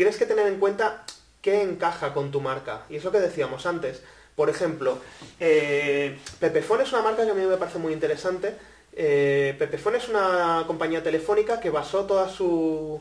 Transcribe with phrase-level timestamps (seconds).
[0.00, 1.04] tienes que tener en cuenta
[1.42, 2.86] qué encaja con tu marca.
[2.88, 4.00] Y es lo que decíamos antes.
[4.34, 4.96] Por ejemplo,
[5.38, 8.56] eh, Pepefone es una marca que a mí me parece muy interesante.
[8.94, 12.98] Eh, Pepefone es una compañía telefónica que basó toda su,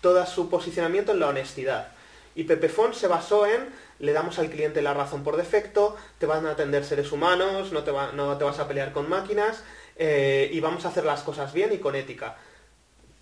[0.00, 1.88] toda su posicionamiento en la honestidad.
[2.36, 3.68] Y Pepefone se basó en
[3.98, 7.82] le damos al cliente la razón por defecto, te van a atender seres humanos, no
[7.82, 9.64] te, no te vas a pelear con máquinas
[9.96, 12.36] eh, y vamos a hacer las cosas bien y con ética.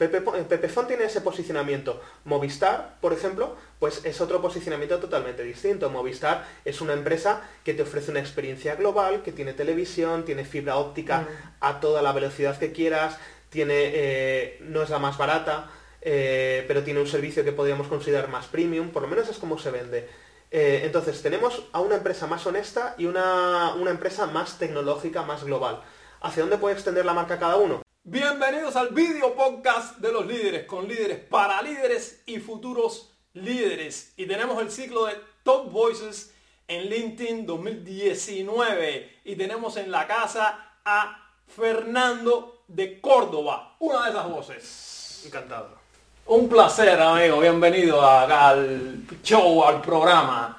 [0.08, 2.00] Pepefon tiene ese posicionamiento.
[2.24, 5.90] Movistar, por ejemplo, pues es otro posicionamiento totalmente distinto.
[5.90, 10.76] Movistar es una empresa que te ofrece una experiencia global, que tiene televisión, tiene fibra
[10.76, 11.26] óptica mm.
[11.60, 13.18] a toda la velocidad que quieras,
[13.50, 18.28] tiene, eh, no es la más barata, eh, pero tiene un servicio que podríamos considerar
[18.28, 20.08] más premium, por lo menos es como se vende.
[20.50, 25.44] Eh, entonces, tenemos a una empresa más honesta y una, una empresa más tecnológica, más
[25.44, 25.82] global.
[26.24, 27.82] ¿Hacia dónde puede extender la marca cada uno?
[28.02, 34.14] Bienvenidos al video podcast de los líderes, con líderes para líderes y futuros líderes.
[34.16, 36.32] Y tenemos el ciclo de Top Voices
[36.66, 39.18] en LinkedIn 2019.
[39.26, 45.24] Y tenemos en la casa a Fernando de Córdoba, una de esas voces.
[45.26, 45.76] Encantado.
[46.24, 47.38] Un placer, amigo.
[47.38, 50.58] Bienvenido al show, al programa.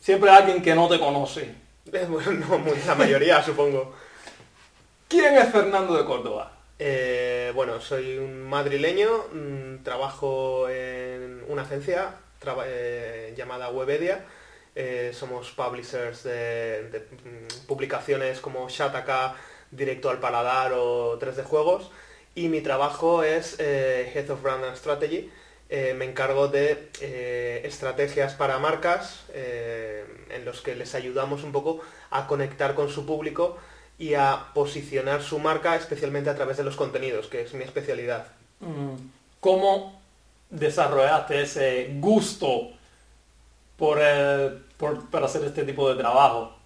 [0.00, 1.54] Siempre alguien que no te conoce.
[1.84, 4.05] Bueno, la mayoría, supongo.
[5.08, 6.50] ¿Quién es Fernando de Córdoba?
[6.80, 12.16] Eh, bueno, soy un madrileño, mm, trabajo en una agencia
[12.66, 14.24] eh, llamada Webedia.
[14.74, 19.36] Eh, somos publishers de, mm, publicaciones como Shataka,
[19.70, 21.92] Directo al Paladar o 3D Juegos.
[22.34, 25.30] Y mi trabajo es Head of Brand and Strategy.
[25.70, 26.90] me encargo de
[27.64, 33.56] estrategias para marcas en los que les ayudamos un poco a conectar con su público
[33.98, 38.26] y a posicionar su marca especialmente a través de los contenidos, que es mi especialidad.
[38.60, 38.94] Mm.
[39.40, 40.00] ¿Cómo
[40.50, 42.70] desarrollaste ese gusto
[43.76, 43.98] por,
[44.76, 46.56] por, hacer este tipo de trabajo?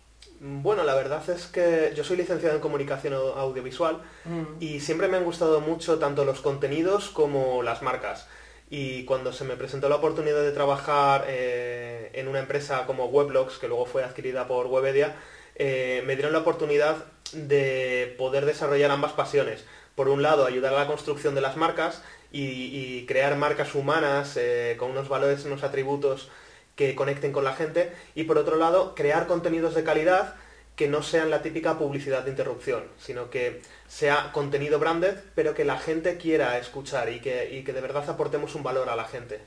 [0.41, 4.43] Bueno, la verdad es que yo soy licenciado en comunicación audiovisual mm.
[4.61, 8.27] y siempre me han gustado mucho tanto los contenidos como las marcas.
[8.73, 13.59] Y cuando se me presentó la oportunidad de trabajar eh, en una empresa como Weblogs,
[13.59, 15.17] que luego fue adquirida por Webedia,
[15.63, 19.67] eh, me dieron la oportunidad de poder desarrollar ambas pasiones.
[19.95, 24.77] Por un lado, ayudar a la construcción de las marcas y, crear marcas humanas eh,
[24.79, 26.31] con unos valores, unos atributos
[26.77, 27.93] que conecten con la gente.
[28.15, 30.35] Y por otro lado, crear contenidos de calidad
[30.77, 35.67] que no sean la típica publicidad de interrupción, sino que sea contenido branded, pero que
[35.67, 39.05] la gente quiera escuchar y que, y que de verdad aportemos un valor a la
[39.05, 39.43] gente.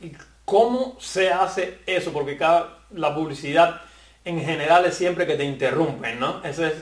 [0.00, 0.12] ¿Y
[0.44, 2.12] cómo se hace eso?
[2.12, 3.82] Porque cada, la publicidad
[4.28, 6.44] en general es siempre que te interrumpen, ¿no?
[6.44, 6.74] Ese es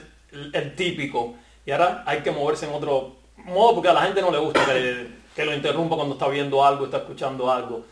[0.53, 1.35] el, típico.
[1.65, 4.65] Y ahora hay que moverse en otro modo porque a la gente no le gusta
[4.65, 7.85] que, lo interrumpa cuando está viendo algo, está escuchando algo.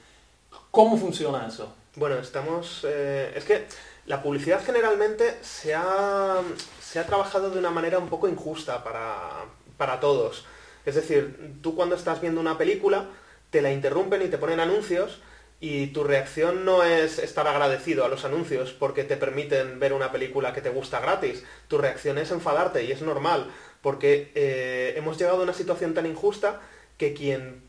[0.71, 1.73] ¿Cómo funciona eso?
[1.95, 2.85] Bueno, estamos...
[2.85, 3.65] Eh, es que
[4.07, 6.41] la publicidad generalmente se ha,
[6.81, 9.45] se ha trabajado de una manera un poco injusta para,
[9.77, 10.43] para todos.
[10.85, 13.05] Es decir, tú cuando estás viendo una película,
[13.51, 15.19] te la interrumpen y te ponen anuncios
[15.59, 20.11] y tu reacción no es estar agradecido a los anuncios porque te permiten ver una
[20.11, 21.43] película que te gusta gratis.
[21.67, 23.51] Tu reacción es enfadarte y es normal
[23.81, 26.59] porque eh, hemos llegado a una situación tan injusta
[26.97, 27.61] que quien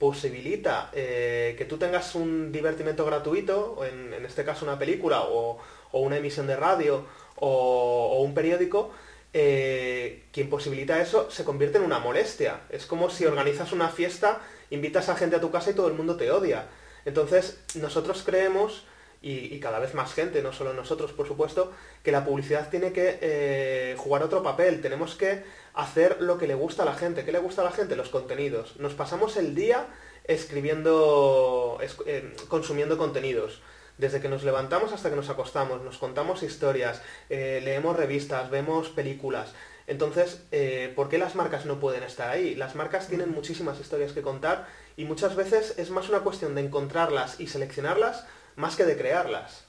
[0.00, 5.58] posibilita eh, que tú tengas un divertimento gratuito, en, en este caso una película o,
[5.92, 7.04] una emisión de radio
[7.36, 8.90] o, un periódico,
[9.32, 12.62] eh, quien posibilita eso se convierte en una molestia.
[12.70, 14.40] Es como si organizas una fiesta,
[14.70, 16.66] invitas a gente a tu casa y todo el mundo te odia.
[17.04, 18.84] Entonces, nosotros creemos,
[19.22, 21.72] y, cada vez más gente, no solo nosotros, por supuesto,
[22.02, 24.80] que la publicidad tiene que eh, jugar otro papel.
[24.80, 25.44] Tenemos que
[25.74, 27.24] hacer lo que le gusta a la gente.
[27.24, 27.96] ¿Qué le gusta a la gente?
[27.96, 28.78] Los contenidos.
[28.78, 29.86] Nos pasamos el día
[30.24, 33.60] escribiendo, eh, consumiendo contenidos.
[33.98, 38.88] Desde que nos levantamos hasta que nos acostamos, nos contamos historias, eh, leemos revistas, vemos
[38.88, 39.52] películas.
[39.86, 40.42] Entonces,
[40.94, 42.54] ¿por qué las marcas no pueden estar ahí?
[42.54, 46.62] Las marcas tienen muchísimas historias que contar y muchas veces es más una cuestión de
[46.62, 48.24] encontrarlas y seleccionarlas
[48.56, 49.64] más que de crearlas.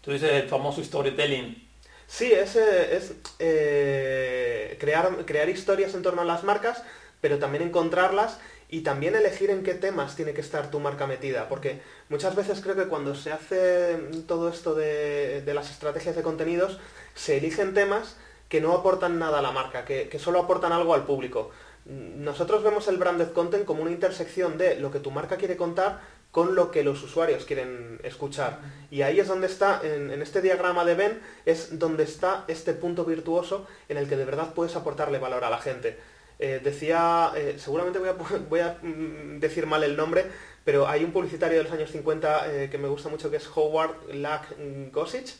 [0.00, 1.68] Tú dices el famoso storytelling.
[2.06, 6.82] Sí, es, es eh, crear, crear historias en torno a las marcas,
[7.20, 8.38] pero también encontrarlas
[8.68, 12.60] y también elegir en qué temas tiene que estar tu marca metida, porque muchas veces
[12.62, 16.78] creo que cuando se hace todo esto de, las estrategias de contenidos,
[17.14, 18.16] se eligen temas
[18.48, 21.50] que no aportan nada a la marca, que, que solo aportan algo al público
[21.84, 26.00] nosotros vemos el branded content como una intersección de lo que tu marca quiere contar
[26.32, 28.60] con lo que los usuarios quieren escuchar.
[28.90, 33.04] Y ahí es donde está, en, este diagrama de Ben, es donde está este punto
[33.04, 35.98] virtuoso en el que de verdad puedes aportarle valor a la gente.
[36.38, 38.12] Eh, decía, eh, seguramente voy a,
[38.48, 40.24] voy a, mm, decir mal el nombre,
[40.64, 43.48] pero hay un publicitario de los años 50 eh, que me gusta mucho que es
[43.54, 44.56] Howard Lack
[44.90, 45.34] Gossage,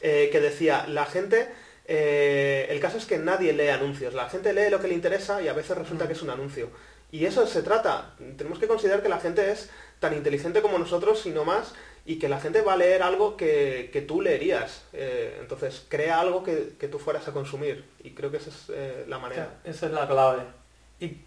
[0.00, 1.48] que decía, la gente,
[1.86, 5.42] eh, el caso es que nadie lee anuncios, la gente lee lo que le interesa
[5.42, 6.70] y a veces resulta que es un anuncio.
[7.10, 9.70] Y eso se trata, tenemos que considerar que la gente es
[10.00, 11.74] tan inteligente como nosotros y no más,
[12.06, 14.84] y que la gente va a leer algo que, tú leerías.
[14.92, 17.84] entonces, crea algo que, tú fueras a consumir.
[18.02, 19.60] Y creo que esa es la manera.
[19.62, 20.42] Esa es la clave.
[21.00, 21.18] ¿Y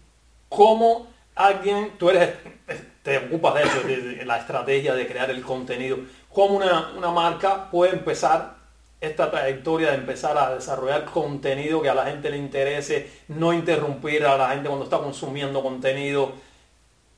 [0.48, 1.06] cómo
[1.36, 2.34] alguien, tú eres,
[3.02, 5.98] te ocupas de eso, de, la estrategia de crear el contenido,
[6.32, 8.55] cómo una, marca puede empezar
[9.00, 14.24] esta trayectoria de empezar a desarrollar contenido que a la gente le interese, no interrumpir
[14.24, 16.32] a la gente cuando está consumiendo contenido.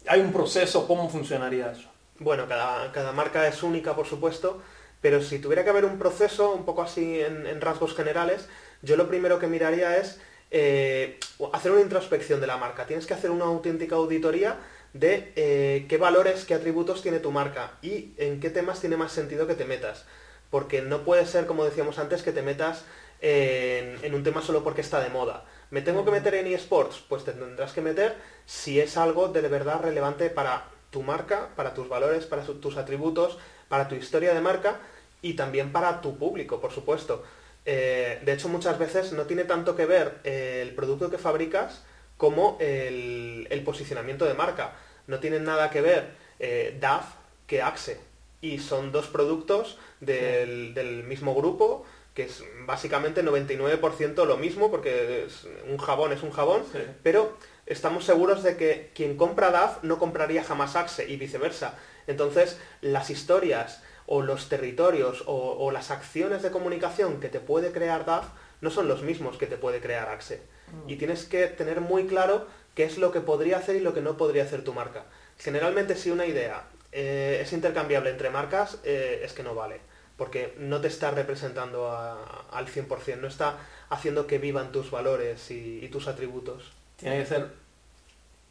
[0.06, 1.88] Hay un proceso, ¿cómo funcionaría eso?
[2.19, 4.60] Bueno, cada, marca es única, por supuesto,
[5.00, 8.48] pero si tuviera que haber un proceso, un poco así en rasgos generales,
[8.82, 10.20] yo lo primero que miraría es
[10.50, 11.19] eh,
[11.52, 12.86] hacer una introspección de la marca.
[12.86, 14.58] Tienes que hacer una auténtica auditoría
[14.92, 19.12] de eh, qué valores, qué atributos tiene tu marca y en qué temas tiene más
[19.12, 20.06] sentido que te metas.
[20.50, 22.84] Porque no puede ser, como decíamos antes, que te metas
[23.20, 25.44] en, un tema solo porque está de moda.
[25.70, 27.04] ¿Me tengo que meter en eSports?
[27.08, 28.16] Pues te tendrás que meter
[28.46, 33.38] si es algo de verdad relevante para tu marca, para tus valores, para tus atributos,
[33.68, 34.80] para tu historia de marca
[35.20, 37.22] y también para tu público, por supuesto.
[37.66, 41.82] Eh, de hecho, muchas veces no tiene tanto que ver el producto que fabricas
[42.16, 44.72] como el, posicionamiento de marca.
[45.06, 47.04] No tienen nada que ver eh, DAF
[47.46, 48.00] que Axe.
[48.40, 51.84] Y son dos productos del, mismo grupo,
[52.14, 55.26] que es básicamente 99% lo mismo, porque
[55.68, 56.62] un jabón es un jabón,
[57.02, 57.36] pero
[57.66, 61.78] estamos seguros de que quien compra DAF no compraría jamás Axe y viceversa.
[62.06, 68.06] Entonces, las historias o los territorios o, las acciones de comunicación que te puede crear
[68.06, 68.26] DAF
[68.60, 70.40] no son los mismos que te puede crear Axe.
[70.72, 70.90] Mm.
[70.90, 74.00] Y tienes que tener muy claro qué es lo que podría hacer y lo que
[74.00, 75.04] no podría hacer tu marca.
[75.36, 79.81] Generalmente si una idea eh, es intercambiable entre marcas, eh, es que no vale,
[80.17, 83.58] porque no te está representando al 100%, no está
[83.90, 86.73] haciendo que vivan tus valores y, y tus atributos.
[86.96, 87.49] Tiene que ser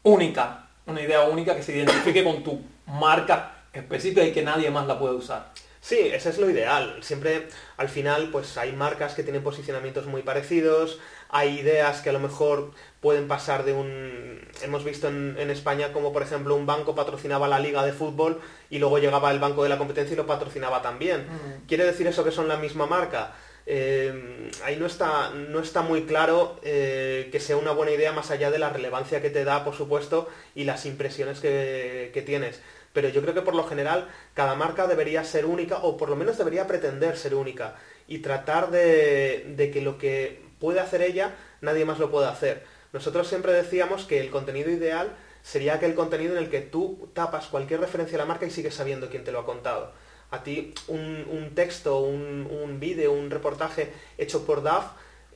[0.02, 4.86] única, una idea única que se identifique con tu marca específica y que nadie más
[4.86, 5.52] la puede usar.
[5.80, 6.98] Sí, ese es lo ideal.
[7.02, 12.12] Siempre al final pues hay marcas que tienen posicionamientos muy parecidos, hay ideas que a
[12.12, 14.48] lo mejor pueden pasar de un...
[14.62, 18.40] Hemos visto en, España como por ejemplo un banco patrocinaba la liga de fútbol
[18.70, 21.26] y luego llegaba el banco de la competencia y lo patrocinaba también.
[21.66, 23.34] ¿Quiere decir eso que son la misma marca?
[23.66, 28.30] Eh, ahí no está, no está muy claro eh, que sea una buena idea más
[28.30, 32.62] allá de la relevancia que te da, por supuesto, y las impresiones que, que tienes
[32.92, 36.16] pero yo creo que por lo general cada marca debería ser única o por lo
[36.16, 37.76] menos debería pretender ser única
[38.08, 42.64] y tratar de, que lo que puede hacer ella nadie más lo pueda hacer.
[42.92, 47.46] Nosotros siempre decíamos que el contenido ideal sería aquel contenido en el que tú tapas
[47.46, 49.92] cualquier referencia a la marca y sigues sabiendo quién te lo ha contado.
[50.30, 54.84] A ti un, texto, un, un vídeo, un reportaje hecho por DAF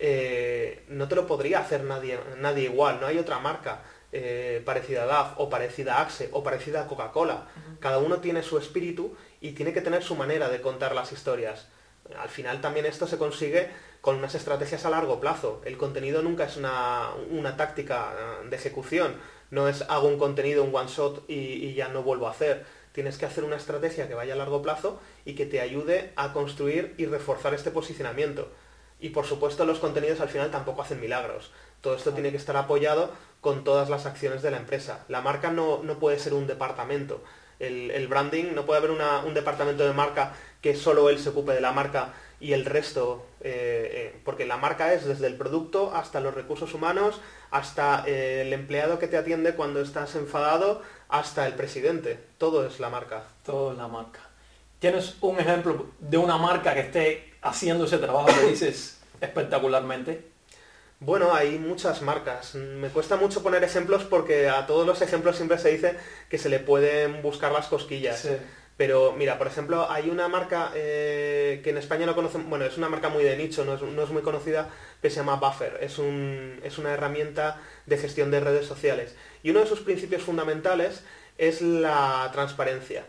[0.04, 3.82] eh, no te lo podría hacer nadie, nadie igual, no hay otra marca.
[4.14, 7.46] Eh, parecida a DAF o parecida a Axe o parecida a Coca-Cola.
[7.80, 11.68] Cada uno tiene su espíritu y tiene que tener su manera de contar las historias.
[12.18, 13.70] Al final también esto se consigue
[14.02, 15.62] con unas estrategias a largo plazo.
[15.64, 17.14] El contenido nunca es una,
[17.56, 19.14] táctica eh, de ejecución.
[19.50, 22.66] No es hago un contenido, un one shot y, y ya no vuelvo a hacer.
[22.92, 26.34] Tienes que hacer una estrategia que vaya a largo plazo y que te ayude a
[26.34, 28.50] construir y reforzar este posicionamiento.
[29.00, 31.52] Y por supuesto los contenidos al final tampoco hacen milagros.
[31.80, 35.04] Todo esto tiene que estar apoyado con todas las acciones de la empresa.
[35.08, 37.22] La marca no, puede ser un departamento.
[37.58, 41.60] El, branding, no puede haber un departamento de marca que solo él se ocupe de
[41.60, 46.18] la marca y el resto, eh, eh, porque la marca es desde el producto hasta
[46.18, 47.20] los recursos humanos,
[47.52, 52.18] hasta eh, el empleado que te atiende cuando estás enfadado, hasta el presidente.
[52.38, 53.22] Todo es la marca.
[53.44, 54.18] Todo es la marca.
[54.80, 60.32] ¿Tienes un ejemplo de una marca que esté haciendo ese trabajo que dices espectacularmente?
[60.98, 62.56] Bueno, hay muchas marcas.
[62.56, 65.96] Me cuesta mucho poner ejemplos porque a todos los ejemplos siempre se dice
[66.28, 68.26] que se le pueden buscar las cosquillas.
[68.82, 72.76] Pero mira, por ejemplo, hay una marca eh, que en España no conocen, bueno, es
[72.76, 74.70] una marca muy de nicho, no es, muy conocida,
[75.00, 75.78] que se llama Buffer.
[75.80, 79.14] Es, una herramienta de gestión de redes sociales.
[79.44, 81.04] Y uno de sus principios fundamentales
[81.38, 83.04] es la transparencia.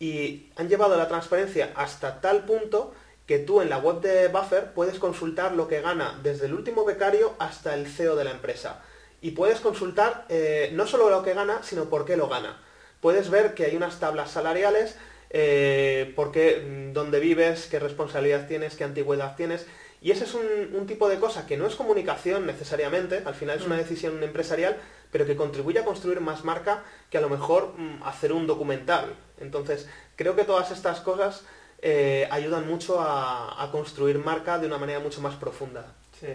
[0.00, 2.92] Y han llevado la transparencia hasta tal punto
[3.24, 6.84] que tú en la web de Buffer puedes consultar lo que gana desde el último
[6.84, 8.82] becario hasta el CEO de la empresa.
[9.20, 12.60] Y puedes consultar eh, no solo lo que gana, sino por qué lo gana.
[13.00, 14.96] Puedes ver que hay unas tablas salariales,
[15.34, 19.66] eh, por qué, mm, dónde vives, qué responsabilidad tienes, qué antigüedad tienes.
[20.02, 23.64] Y ese es un, tipo de cosa que no es comunicación necesariamente, al final es
[23.64, 23.78] una mm.
[23.78, 24.76] decisión empresarial,
[25.10, 29.14] pero que contribuye a construir más marca que a lo mejor mm, hacer un documental.
[29.40, 31.44] Entonces, creo que todas estas cosas
[31.80, 35.86] eh, ayudan mucho a, construir marca de una manera mucho más profunda.
[36.20, 36.28] Sí.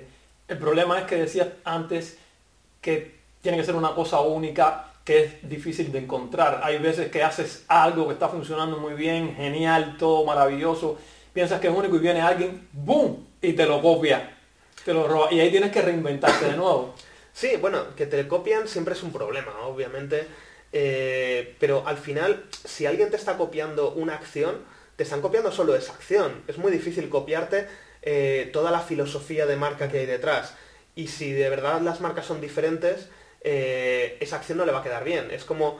[0.47, 2.17] El problema es que decías antes
[2.81, 6.59] que tiene que ser una cosa única que es difícil de encontrar.
[6.63, 10.99] Hay veces que haces algo que está funcionando muy bien, genial, todo maravilloso,
[11.31, 13.25] piensas que es único y viene alguien, ¡boom!
[13.41, 14.37] y te lo copia,
[14.83, 15.31] te lo roba.
[15.31, 16.93] Y ahí tienes que reinventarte de nuevo.
[17.31, 20.27] Sí, bueno, que te copian siempre es un problema, obviamente.
[20.73, 24.57] Eh, pero al final, si alguien te está copiando una acción,
[24.97, 26.43] te están copiando solo esa acción.
[26.49, 27.65] Es muy difícil copiarte
[28.01, 30.53] eh, toda la filosofía de marca que hay detrás.
[30.95, 33.07] Y si de verdad las marcas son diferentes,
[33.41, 35.29] eh, esa acción no le va a quedar bien.
[35.31, 35.79] Es como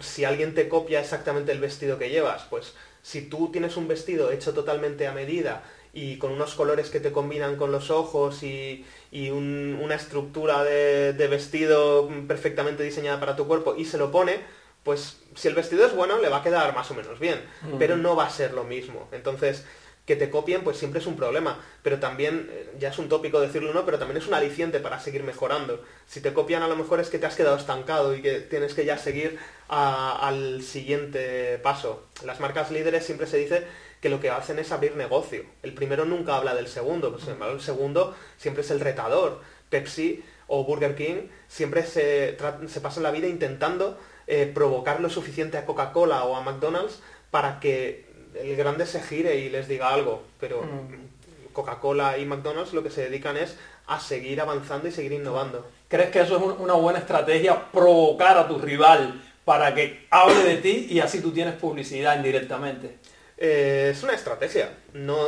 [0.00, 4.30] si alguien te copia exactamente el vestido que llevas, pues si tú tienes un vestido
[4.30, 8.86] hecho totalmente a medida y con unos colores que te combinan con los ojos y,
[9.12, 14.40] una estructura de, vestido perfectamente diseñada para tu cuerpo y se lo pone,
[14.84, 17.40] pues si el vestido es bueno le va a quedar más o menos bien,
[17.78, 19.08] pero no va a ser lo mismo.
[19.12, 19.64] Entonces,
[20.06, 23.40] que te copien pues siempre es un problema, pero también, eh, ya es un tópico
[23.40, 25.82] decirlo no, pero también es un aliciente para seguir mejorando.
[26.06, 28.74] Si te copian a lo mejor es que te has quedado estancado y que tienes
[28.74, 32.08] que ya seguir al siguiente paso.
[32.24, 33.64] Las marcas líderes siempre se dice
[34.00, 35.44] que lo que hacen es abrir negocio.
[35.62, 39.40] El primero nunca habla del segundo, pues, el segundo siempre es el retador.
[39.70, 45.56] Pepsi o Burger King siempre se, se pasan la vida intentando eh, provocar lo suficiente
[45.56, 50.22] a Coca-Cola o a McDonald's para que el grande se gire y les diga algo.
[50.40, 51.52] Pero mm.
[51.52, 55.66] Coca-Cola y McDonald's lo que se dedican es a seguir avanzando y seguir innovando.
[55.88, 57.70] ¿Crees que eso es una buena estrategia?
[57.70, 62.98] Provocar a tu rival para que hable de ti y así tú tienes publicidad indirectamente.
[63.36, 65.18] Eh, es una estrategia, no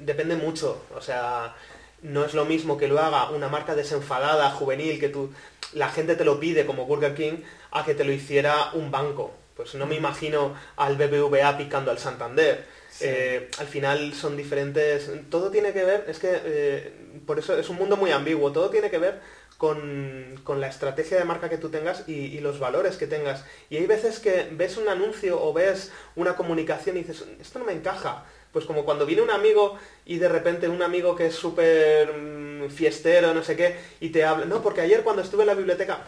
[0.00, 1.54] depende mucho, o sea,
[2.02, 5.32] no es lo mismo que lo haga una marca desenfadada, juvenil, que tú,
[5.74, 9.32] la gente te lo pide como Burger King, a que te lo hiciera un banco.
[9.60, 12.64] Pues no me imagino al BBVA picando al Santander.
[13.00, 15.10] Eh, al final son diferentes.
[15.28, 16.92] Todo tiene que ver, es que eh,
[17.26, 19.20] por eso es un mundo muy ambiguo, todo tiene que ver
[19.58, 23.44] con, la estrategia de marca que tú tengas y, los valores que tengas.
[23.68, 27.66] Y hay veces que ves un anuncio o ves una comunicación y dices, esto no
[27.66, 28.24] me encaja.
[28.52, 32.70] Pues como cuando viene un amigo y de repente un amigo que es súper mm,
[32.70, 36.04] fiestero, no sé qué, y te habla, no, porque ayer cuando estuve en la biblioteca,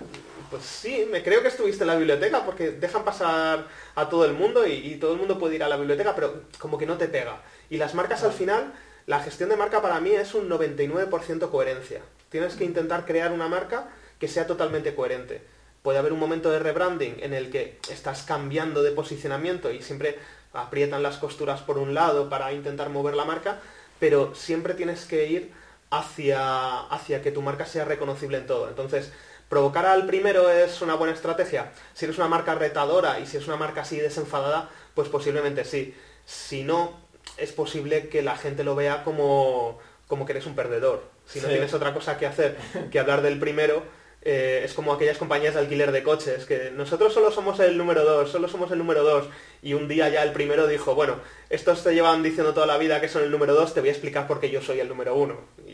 [0.53, 4.35] pues sí, me creo que estuviste en la biblioteca porque dejan pasar a todo el
[4.35, 6.99] mundo y, y todo el mundo puede ir a la biblioteca, pero como que no
[6.99, 7.41] te pega.
[7.71, 8.75] Y las marcas al final,
[9.07, 12.03] la gestión de marca para mí es un 99% coherencia.
[12.29, 13.89] Tienes que intentar crear una marca
[14.21, 15.41] que sea totalmente coherente.
[15.83, 20.19] Puede haber un momento de rebranding en el que estás cambiando de posicionamiento y siempre
[20.53, 23.59] aprietan las costuras por un lado para intentar mover la marca,
[23.99, 25.53] pero siempre tienes que ir
[25.91, 28.69] hacia, hacia que tu marca sea reconocible en todo.
[28.69, 29.13] Entonces,
[29.53, 31.73] provocar al primero es una buena estrategia.
[31.93, 35.95] Si eres una marca retadora y si es una marca así desenfadada, pues posiblemente sí.
[36.25, 36.99] Si no,
[37.37, 39.79] es posible que la gente lo vea como,
[40.09, 41.03] como que eres un perdedor.
[41.27, 42.57] Si no tienes otra cosa que hacer
[42.91, 43.83] que hablar del primero,
[44.23, 48.05] eh, es como aquellas compañías de alquiler de coches, que nosotros solo somos el número
[48.05, 49.27] dos, solo somos el número dos,
[49.63, 51.17] y un día ya el primero dijo, bueno,
[51.51, 53.93] estos te llevan diciendo toda la vida que son el número dos, te voy a
[53.93, 55.41] explicar por qué yo soy el número uno.
[55.67, 55.72] Y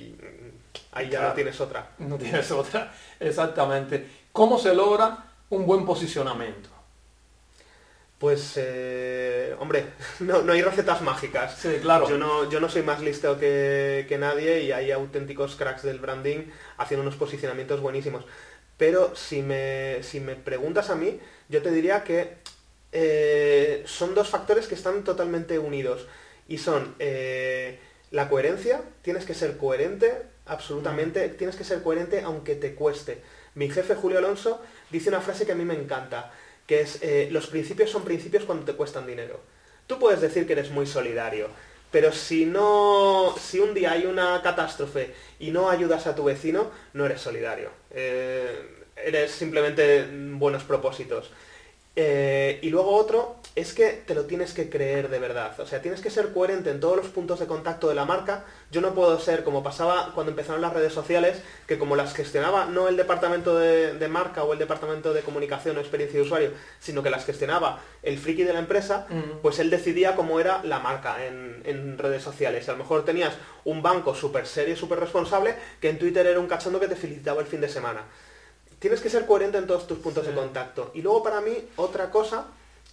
[0.93, 1.91] ahí ya no tienes otra.
[1.99, 4.07] No tienes otra, exactamente.
[4.33, 6.71] ¿Cómo se logra un buen posicionamiento?
[8.19, 9.87] Pues, eh, hombre,
[10.21, 11.57] no, hay recetas mágicas.
[11.57, 12.09] Sí, claro.
[12.09, 16.51] Yo no, yo no soy más listo que, nadie y hay auténticos cracks del branding
[16.77, 18.25] haciendo unos posicionamientos buenísimos.
[18.77, 22.39] Pero si me, si me preguntas a mí, yo te diría que
[22.93, 26.07] eh, son dos factores que están totalmente unidos.
[26.49, 27.79] Y son eh,
[28.11, 33.23] la coherencia, tienes que ser coherente, absolutamente, tienes que ser coherente aunque te cueste.
[33.55, 36.33] Mi jefe Julio Alonso dice una frase que a mí me encanta
[36.69, 39.41] que es eh, los principios son principios cuando te cuestan dinero.
[39.87, 41.49] Tú puedes decir que eres muy solidario,
[41.91, 46.71] pero si no, si un día hay una catástrofe y no ayudas a tu vecino,
[46.93, 47.71] no eres solidario.
[47.91, 51.31] Eh, eres simplemente buenos propósitos.
[52.01, 55.59] Eh, y luego otro es que te lo tienes que creer de verdad.
[55.59, 58.45] O sea, tienes que ser coherente en todos los puntos de contacto de la marca.
[58.71, 62.67] Yo no puedo ser como pasaba cuando empezaron las redes sociales, que como las gestionaba
[62.67, 67.03] no el departamento de, marca o el departamento de comunicación o experiencia de usuario, sino
[67.03, 69.09] que las gestionaba el friki de la empresa,
[69.43, 72.69] pues él decidía cómo era la marca en, en redes sociales.
[72.69, 76.47] A lo mejor tenías un banco súper serio, súper responsable, que en Twitter era un
[76.47, 78.05] cachondo que te felicitaba el fin de semana
[78.79, 80.91] tienes que ser coherente en todos tus puntos de contacto.
[80.95, 82.47] Y luego para mí, otra cosa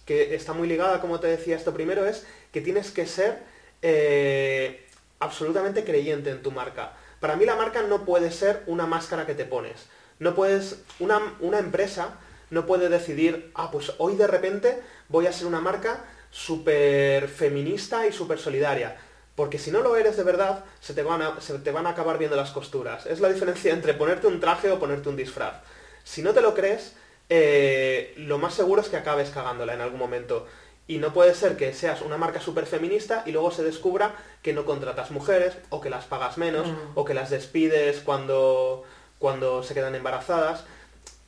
[0.04, 3.42] que está muy ligada, como te decía esto primero, es que tienes que ser,
[3.82, 4.86] eh,
[5.20, 6.92] absolutamente creyente en tu marca.
[7.20, 9.86] Para mí la marca no puede ser una máscara que te pones.
[10.18, 12.14] No puedes, una, una empresa
[12.50, 18.06] no puede decidir, ah, pues hoy de repente voy a ser una marca súper feminista
[18.06, 18.96] y súper solidaria.
[19.34, 21.90] Porque si no lo eres de verdad, se te, van a, se te van a
[21.90, 23.04] acabar viendo las costuras.
[23.04, 25.56] Es la diferencia entre ponerte un traje o ponerte un disfraz.
[26.06, 26.94] Si no te lo crees,
[27.28, 30.46] eh, lo más seguro es que acabes cagándola en algún momento.
[30.86, 34.52] Y no puede ser que seas una marca súper feminista y luego se descubra que
[34.52, 36.92] no contratas mujeres, o que las pagas menos, Mm.
[36.94, 38.84] o que las despides cuando,
[39.18, 40.62] cuando se quedan embarazadas.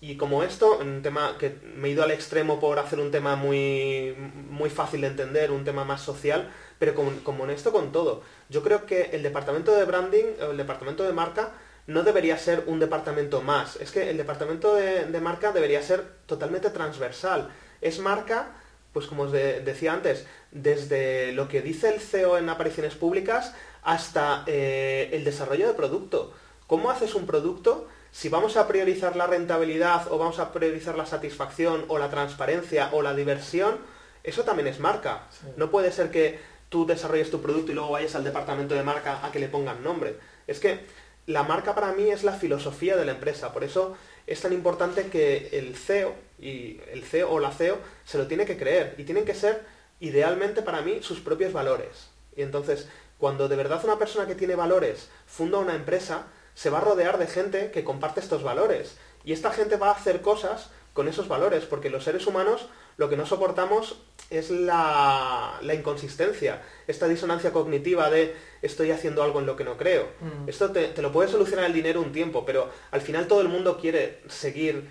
[0.01, 3.35] Y como esto, un tema que me he ido al extremo por hacer un tema
[3.35, 4.15] muy,
[4.49, 8.23] muy fácil de entender, un tema más social, pero como, como en esto con todo.
[8.49, 11.51] Yo creo que el departamento de branding, o el departamento de marca,
[11.89, 13.77] no debería ser un departamento más.
[13.77, 17.51] Es que el departamento de, de marca debería ser totalmente transversal.
[17.81, 18.53] Es marca,
[18.93, 23.55] pues como os de- decía antes, desde lo que dice el CEO en apariciones públicas
[23.83, 26.33] hasta eh, el desarrollo de producto.
[26.67, 31.07] ¿Cómo haces un producto si vamos a priorizar la rentabilidad o vamos a priorizar la
[31.07, 33.79] satisfacción o la transparencia o la diversión?
[34.25, 35.23] Eso también es marca.
[35.31, 35.47] Sí.
[35.57, 39.25] No puede ser que tú desarrolles tu producto y luego vayas al departamento de marca
[39.25, 40.17] a que le pongan nombre.
[40.47, 40.81] Es que
[41.29, 43.53] la marca para mí es la filosofía de la empresa.
[43.53, 43.95] Por eso
[44.27, 48.47] es tan importante que el CEO y el CEO o la CEO se lo tiene
[48.47, 49.63] que creer y tienen que ser
[50.01, 52.09] idealmente para mí sus propios valores.
[52.35, 56.79] Y entonces, cuando de verdad una persona que tiene valores funda una empresa, se va
[56.79, 58.97] a rodear de gente que comparte estos valores.
[59.23, 63.09] Y esta gente va a hacer cosas con esos valores, porque los seres humanos lo
[63.09, 63.97] que no soportamos
[64.29, 69.79] es la, la inconsistencia, esta disonancia cognitiva de estoy haciendo algo en lo que no
[69.79, 70.09] creo.
[70.21, 70.49] Mm.
[70.49, 73.49] Esto te, te lo puede solucionar el dinero un tiempo, pero al final todo el
[73.49, 74.91] mundo quiere seguir,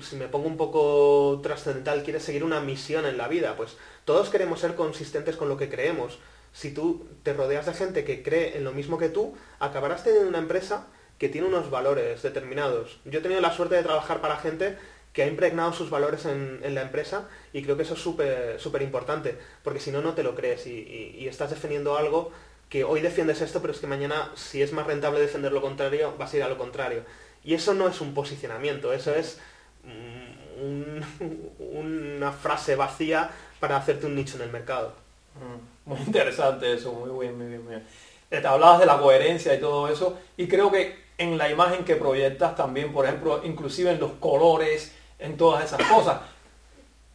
[0.00, 3.56] si me pongo un poco trascendental, quiere seguir una misión en la vida.
[3.56, 6.20] Pues todos queremos ser consistentes con lo que creemos.
[6.52, 10.28] Si tú te rodeas de gente que cree en lo mismo que tú, acabarás teniendo
[10.28, 10.86] una empresa
[11.18, 13.00] que tiene unos valores determinados.
[13.04, 14.78] Yo he tenido la suerte de trabajar para gente
[15.18, 18.82] que ha impregnado sus valores en, la empresa y creo que eso es súper súper
[18.82, 22.30] importante, porque si no, no te lo crees y, estás defendiendo algo
[22.68, 26.14] que hoy defiendes esto, pero es que mañana, si es más rentable defender lo contrario,
[26.16, 27.02] vas a ir a lo contrario.
[27.42, 29.40] Y eso no es un posicionamiento, eso es
[29.82, 33.28] mm, un- una frase vacía
[33.58, 34.92] para hacerte un nicho en el mercado.
[35.34, 37.84] Mm, Muy interesante eso, muy bien, muy bien, muy bien.
[38.30, 41.84] Eh, Te hablabas de la coherencia y todo eso, y creo que en la imagen
[41.84, 46.18] que proyectas también, por ejemplo, inclusive en los colores, en todas esas cosas.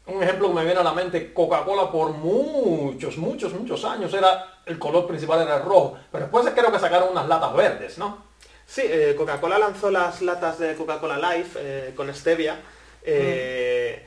[0.05, 4.59] Un ejemplo que me viene a la mente, Coca-Cola por muchos, muchos, muchos años era,
[4.65, 8.25] el color principal era el rojo, pero después creo que sacaron unas latas verdes, ¿no?
[8.65, 12.59] Sí, eh, Coca-Cola lanzó las latas de Coca-Cola Life eh, con stevia.
[13.03, 14.05] eh,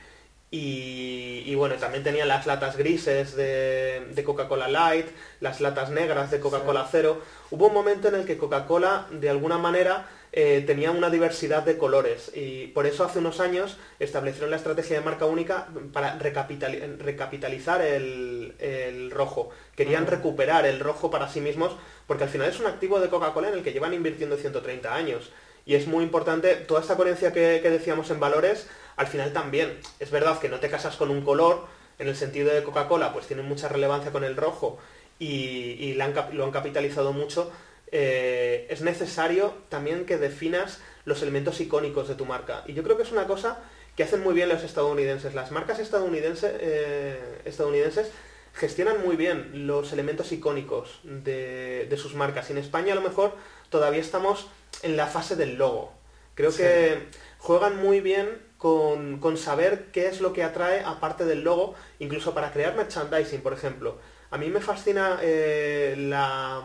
[0.49, 5.07] y, y bueno, también tenían las latas grises de, de Coca-Cola Light,
[5.41, 7.21] las latas negras de Coca-Cola Cero.
[7.51, 10.07] Hubo un momento en el que Coca-Cola, de alguna manera,
[10.39, 14.99] eh, tenía una diversidad de colores y por eso hace unos años establecieron la estrategia
[14.99, 19.49] de marca única para recapitali- recapitalizar el, el rojo.
[19.75, 20.07] Querían Mm.
[20.09, 21.71] recuperar el rojo para sí mismos
[22.05, 25.31] porque al final es un activo de Coca-Cola en el que llevan invirtiendo 130 años.
[25.65, 29.79] Y es muy importante, toda esta coherencia que, que decíamos en valores, al final también.
[29.99, 31.65] Es verdad que no te casas con un color,
[31.97, 34.77] en el sentido de Coca-Cola, pues tiene mucha relevancia con el rojo
[35.17, 37.51] y, han lo han capitalizado mucho.
[37.91, 42.63] Eh, es necesario también que definas los elementos icónicos de tu marca.
[42.67, 43.59] Y yo creo que es una cosa
[43.95, 45.33] que hacen muy bien los estadounidenses.
[45.33, 48.11] Las marcas estadounidenses, eh, estadounidenses
[48.53, 52.49] gestionan muy bien los elementos icónicos de, de sus marcas.
[52.49, 53.35] Y en España a lo mejor
[53.69, 54.47] todavía estamos
[54.83, 55.93] en la fase del logo.
[56.35, 56.57] Creo Sí.
[56.63, 57.07] que
[57.39, 62.33] juegan muy bien con, con saber qué es lo que atrae aparte del logo, incluso
[62.33, 63.97] para crear merchandising, por ejemplo.
[64.29, 66.63] A mí me fascina eh, la,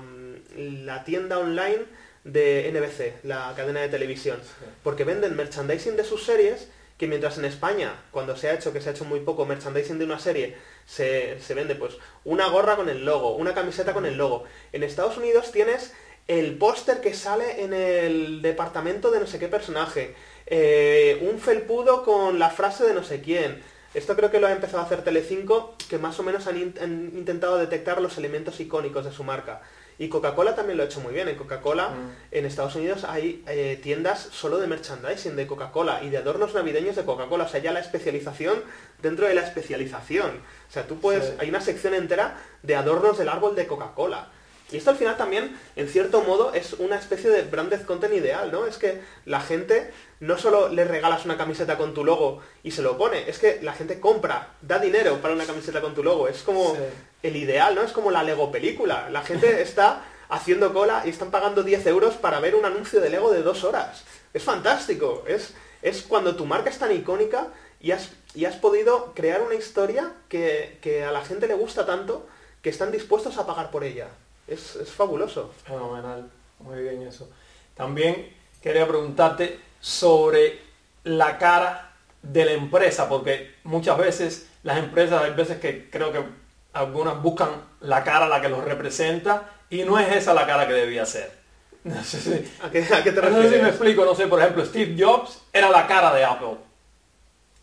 [0.57, 1.85] la tienda online
[2.25, 4.38] de NBC, la cadena de televisión,
[4.83, 8.81] porque venden merchandising de sus series que mientras en España, cuando se ha hecho, que
[8.81, 12.77] se ha hecho muy poco merchandising de una serie, se, se vende pues una gorra
[12.77, 14.45] con el logo, una camiseta con el logo.
[14.73, 15.93] En Estados Unidos tienes
[16.29, 20.15] el póster que sale en el departamento de no sé qué personaje,
[20.47, 23.61] eh, un felpudo con la frase de no sé quién.
[23.95, 26.75] Esto creo que lo ha empezado a hacer Telecinco, que más o menos han, in-
[26.81, 29.61] han intentado detectar los elementos icónicos de su marca.
[30.03, 31.29] Y Coca-Cola también lo ha hecho muy bien.
[31.29, 32.11] En Coca-Cola, Mm.
[32.33, 36.97] en Estados Unidos hay eh, tiendas solo de merchandising de Coca-Cola y de adornos navideños
[36.97, 37.45] de Coca-Cola.
[37.45, 38.65] O sea, ya la especialización
[39.01, 40.31] dentro de la especialización.
[40.69, 41.25] O sea, tú puedes...
[41.27, 41.35] Sí.
[41.38, 44.29] Hay una sección entera de adornos del árbol de Coca-Cola.
[44.72, 48.50] Y esto al final también, en cierto modo, es una especie de branded content ideal,
[48.50, 48.66] ¿no?
[48.66, 52.82] Es que la gente no solo le regalas una camiseta con tu logo y se
[52.82, 56.28] lo pone, es que la gente compra, da dinero para una camiseta con tu logo.
[56.28, 56.80] Es como Sí.
[57.22, 57.82] el ideal, ¿no?
[57.82, 59.08] Es como la Lego película.
[59.11, 63.11] La gente está haciendo cola y están pagando 10 euros para ver un anuncio de
[63.11, 64.04] Lego de dos horas.
[64.32, 65.24] Es fantástico.
[65.26, 67.48] Es, es cuando tu marca es tan icónica
[67.80, 71.85] y has, y has podido crear una historia que, que, a la gente le gusta
[71.85, 72.26] tanto
[72.62, 74.06] que están dispuestos a pagar por ella.
[74.46, 75.52] Es, es fabuloso.
[75.64, 76.28] Fenomenal.
[76.61, 77.28] Muy bien eso.
[77.74, 80.61] También quería preguntarte sobre
[81.05, 86.24] la cara de la empresa, porque muchas veces las empresas, hay veces que creo que
[86.72, 87.50] algunas buscan
[87.81, 91.31] la cara la que los representa y no es esa la cara que debía ser.
[91.85, 92.31] No sé si,
[92.62, 93.33] ¿A, qué, te refieres?
[93.33, 96.24] No sé si me explico, no sé, por ejemplo, Steve Jobs era la cara de
[96.24, 96.57] Apple.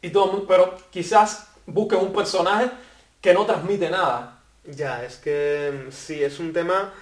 [0.01, 2.69] Y todo pero quizás busquen un personaje
[3.21, 4.38] que no transmite nada.
[4.65, 6.93] Ya, es que mm, sí, es un tema...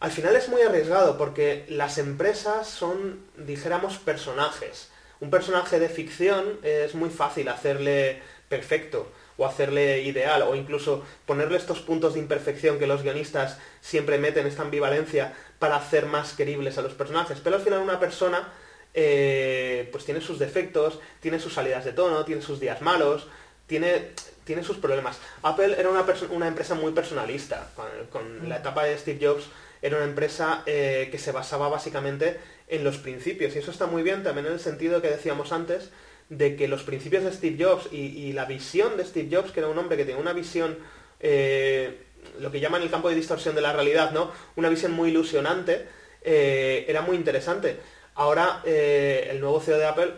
[0.00, 4.90] Al final es muy arriesgado porque las empresas son, dijéramos, personajes.
[5.20, 11.56] Un personaje de ficción es muy fácil hacerle perfecto o hacerle ideal o incluso ponerle
[11.56, 16.78] estos puntos de imperfección que los guionistas siempre meten, esta ambivalencia, para hacer más queribles
[16.78, 17.38] a los personajes.
[17.42, 18.52] Pero al final una persona
[18.94, 23.28] eh, pues tiene sus defectos, tiene sus salidas de tono, tiene sus días malos,
[23.66, 24.10] tiene,
[24.44, 25.18] tiene sus problemas.
[25.42, 27.70] Apple era una, una empresa muy personalista.
[28.10, 29.44] Con, la etapa de Steve Jobs
[29.80, 33.54] era una empresa eh, que se basaba básicamente en los principios.
[33.54, 35.90] Y eso está muy bien también en el sentido que decíamos antes,
[36.28, 39.68] de que los principios de Steve Jobs y, la visión de Steve Jobs, que era
[39.68, 40.78] un hombre que tenía una visión,
[41.20, 41.98] eh,
[42.40, 44.30] lo que llaman el campo de distorsión de la realidad, ¿no?
[44.56, 45.86] Una visión muy ilusionante,
[46.22, 47.78] eh, era muy interesante.
[48.14, 50.12] Ahora el nuevo CEO de Apple,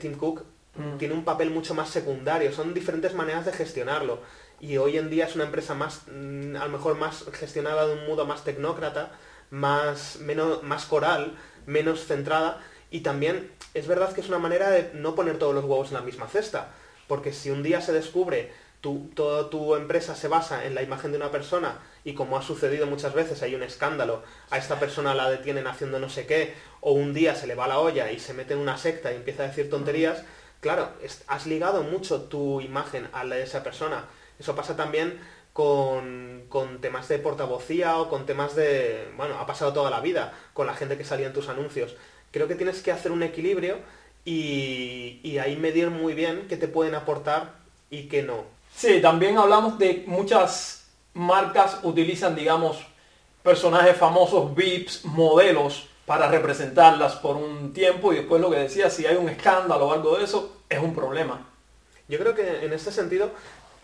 [0.00, 0.98] Tim Cook, mm.
[0.98, 2.52] tiene un papel mucho más secundario.
[2.52, 4.20] Son diferentes maneras de gestionarlo.
[4.60, 7.94] Y hoy en día es una empresa más, mm, a lo mejor más gestionada de
[7.94, 9.10] un modo más tecnócrata,
[9.50, 12.60] más, menos, más coral, menos centrada.
[12.90, 15.94] Y también es verdad que es una manera de no poner todos los huevos en
[15.94, 16.72] la misma cesta,
[17.08, 21.12] porque si un día se descubre tu, toda tu empresa se basa en la imagen
[21.12, 25.14] de una persona y como ha sucedido muchas veces hay un escándalo, a esta persona
[25.14, 28.18] la detienen haciendo no sé qué, o un día se le va la olla y
[28.18, 30.24] se mete en una secta y empieza a decir tonterías,
[30.62, 30.88] claro,
[31.26, 34.06] has ligado mucho tu imagen a la de esa persona.
[34.38, 35.20] Eso pasa también
[35.52, 40.32] con, con, temas de portavocía o con temas de, bueno, ha pasado toda la vida
[40.54, 41.94] con la gente que salía en tus anuncios
[42.32, 43.78] creo que tienes que hacer un equilibrio
[44.24, 47.54] y, ahí medir muy bien qué te pueden aportar
[47.90, 48.44] y qué no.
[48.74, 52.78] Sí, también hablamos de muchas marcas utilizan, digamos,
[53.42, 59.06] personajes famosos, VIPs, modelos, para representarlas por un tiempo y después lo que decía, si
[59.06, 61.48] hay un escándalo o algo de eso, es un problema.
[62.08, 63.30] Yo creo que en este sentido,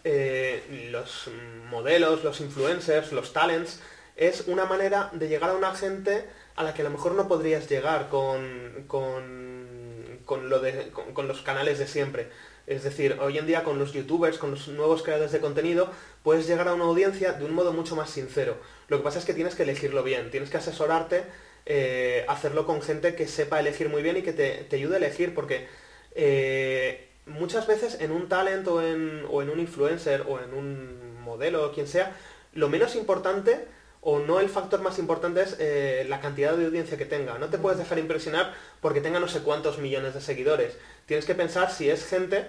[0.04, 1.30] eh, los
[1.70, 3.80] modelos, los influencers, los talents,
[4.16, 7.28] es una manera de llegar a una gente a la que a lo mejor no
[7.28, 12.28] podrías llegar con, con, con, los canales de siempre.
[12.66, 15.90] Es decir, hoy en día con los youtubers, con los nuevos creadores de contenido,
[16.24, 18.56] puedes llegar a una audiencia de un modo mucho más sincero.
[18.88, 21.24] Lo que pasa es que tienes que elegirlo bien, tienes que asesorarte,
[21.70, 25.34] eh, hacerlo con gente que sepa elegir muy bien y que te, ayude a elegir,
[25.34, 25.68] porque
[26.14, 31.72] eh, muchas veces en un talent o en, un influencer o en un modelo o
[31.72, 32.16] quien sea,
[32.54, 33.66] lo menos importante
[34.00, 37.36] o no el factor más importante es eh, la cantidad de audiencia que tenga.
[37.38, 40.78] No te puedes dejar impresionar porque tenga no sé cuántos millones de seguidores.
[41.04, 42.46] Tienes que pensar si es gente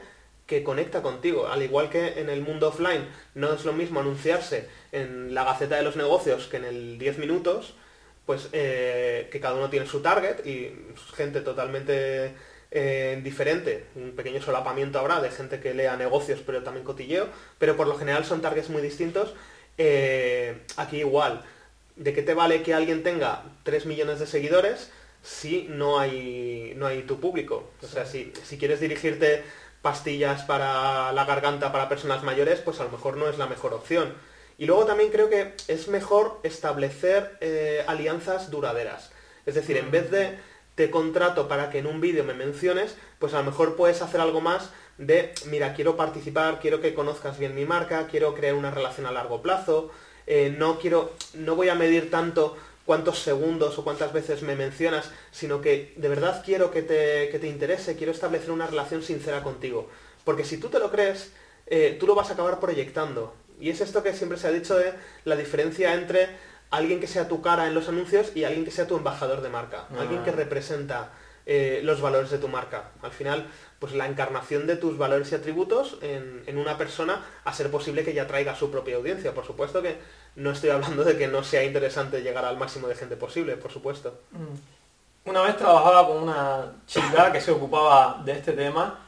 [0.47, 1.49] que conecta contigo.
[1.49, 3.05] Al igual que en el mundo offline
[3.35, 7.17] no es lo mismo anunciarse en la Gaceta de los Negocios que en el 10
[7.17, 7.75] minutos,
[8.29, 10.71] pues eh, que cada uno tiene su target y
[11.15, 12.35] gente totalmente
[12.69, 13.85] eh, diferente.
[13.95, 17.97] Un pequeño solapamiento habrá de gente que lea negocios pero también cotilleo, pero por lo
[17.97, 19.33] general son targets muy distintos
[19.79, 21.43] eh, aquí igual,
[21.95, 24.91] ¿de qué te vale que alguien tenga 3 millones de seguidores
[25.23, 27.71] si no hay, no hay tu público?
[27.81, 29.41] O sea, si, si quieres dirigirte
[29.81, 33.73] pastillas para la garganta para personas mayores, pues a lo mejor no es la mejor
[33.73, 34.13] opción.
[34.59, 39.09] Y luego también creo que es mejor establecer eh, alianzas duraderas.
[39.45, 40.37] Es decir, en vez de
[40.75, 44.19] te contrato para que en un vídeo me menciones, pues a lo mejor puedes hacer
[44.19, 48.69] algo más de, mira, quiero participar, quiero que conozcas bien mi marca, quiero crear una
[48.69, 49.91] relación a largo plazo,
[50.27, 55.09] eh, no quiero, no voy a medir tanto cuántos segundos o cuántas veces me mencionas,
[55.31, 59.41] sino que de verdad quiero que te, que te interese, quiero establecer una relación sincera
[59.41, 59.87] contigo.
[60.25, 61.31] Porque si tú te lo crees,
[61.67, 63.33] eh, tú lo vas a acabar proyectando.
[63.59, 64.93] Y es esto que siempre se ha dicho de
[65.25, 66.29] la diferencia entre
[66.71, 69.49] alguien que sea tu cara en los anuncios y alguien que sea tu embajador de
[69.49, 70.35] marca, alguien que ah.
[70.35, 71.09] representa
[71.45, 72.91] eh, los valores de tu marca.
[73.01, 73.47] Al final,
[73.79, 78.13] pues la encarnación de tus valores y atributos en, una persona a ser posible que
[78.13, 79.33] ya traiga su propia audiencia.
[79.33, 79.97] Por supuesto que
[80.35, 83.71] no estoy hablando de que no sea interesante llegar al máximo de gente posible, por
[83.71, 84.19] supuesto.
[84.31, 85.29] Mm.
[85.29, 88.99] Una vez trabajaba con una chica que se ocupaba de este tema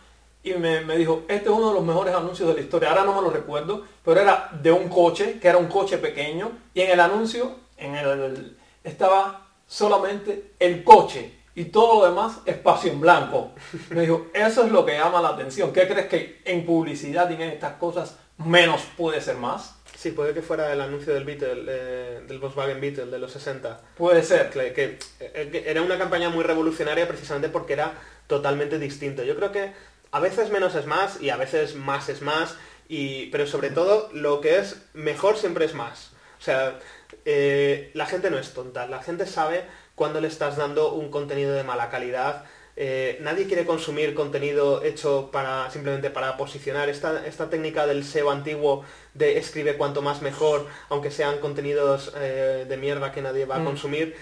[0.43, 2.89] y me, me, dijo, este es uno de los mejores anuncios de la historia.
[2.89, 6.51] Ahora no me lo recuerdo, pero era de un coche, que era un coche pequeño,
[6.73, 12.91] y en el anuncio en el, estaba solamente el coche y todo lo demás espacio
[12.91, 13.51] en blanco.
[13.89, 15.73] Me dijo, eso es lo que llama la atención.
[15.73, 19.75] ¿Qué crees que en publicidad y en estas cosas menos puede ser más?
[19.95, 23.81] Sí, puede que fuera el anuncio del Beetle, eh, del Volkswagen Beetle de los 60.
[23.97, 24.49] Puede ser.
[24.49, 27.93] Que, eh, que, era una campaña muy revolucionaria precisamente porque era
[28.25, 29.23] totalmente distinto.
[29.23, 29.73] Yo creo que
[30.11, 32.55] a veces menos es más y a veces más es más,
[32.87, 36.11] y, pero sobre todo lo que es mejor siempre es más.
[36.39, 36.79] O sea,
[37.25, 39.63] eh, la gente no es tonta, la gente sabe
[39.95, 42.43] cuando le estás dando un contenido de mala calidad.
[42.75, 46.89] Eh, nadie quiere consumir contenido hecho para simplemente para posicionar.
[46.89, 52.65] Esta, esta, técnica del SEO antiguo de escribe cuanto más mejor, aunque sean contenidos eh,
[52.67, 53.65] de mierda que nadie va a mm.
[53.65, 54.15] consumir,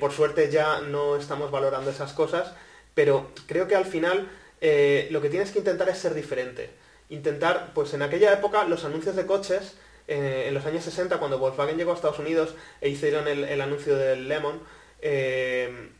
[0.00, 2.52] por suerte ya no estamos valorando esas cosas,
[2.94, 4.28] pero creo que al final
[4.60, 6.70] lo que tienes que intentar es ser diferente.
[7.08, 9.76] Intentar, pues en aquella época los anuncios de coches
[10.08, 13.96] eh, en los años 60, cuando Volkswagen llegó a Estados Unidos e hicieron el, anuncio
[13.96, 14.60] del Lemon,
[15.00, 15.90] eh,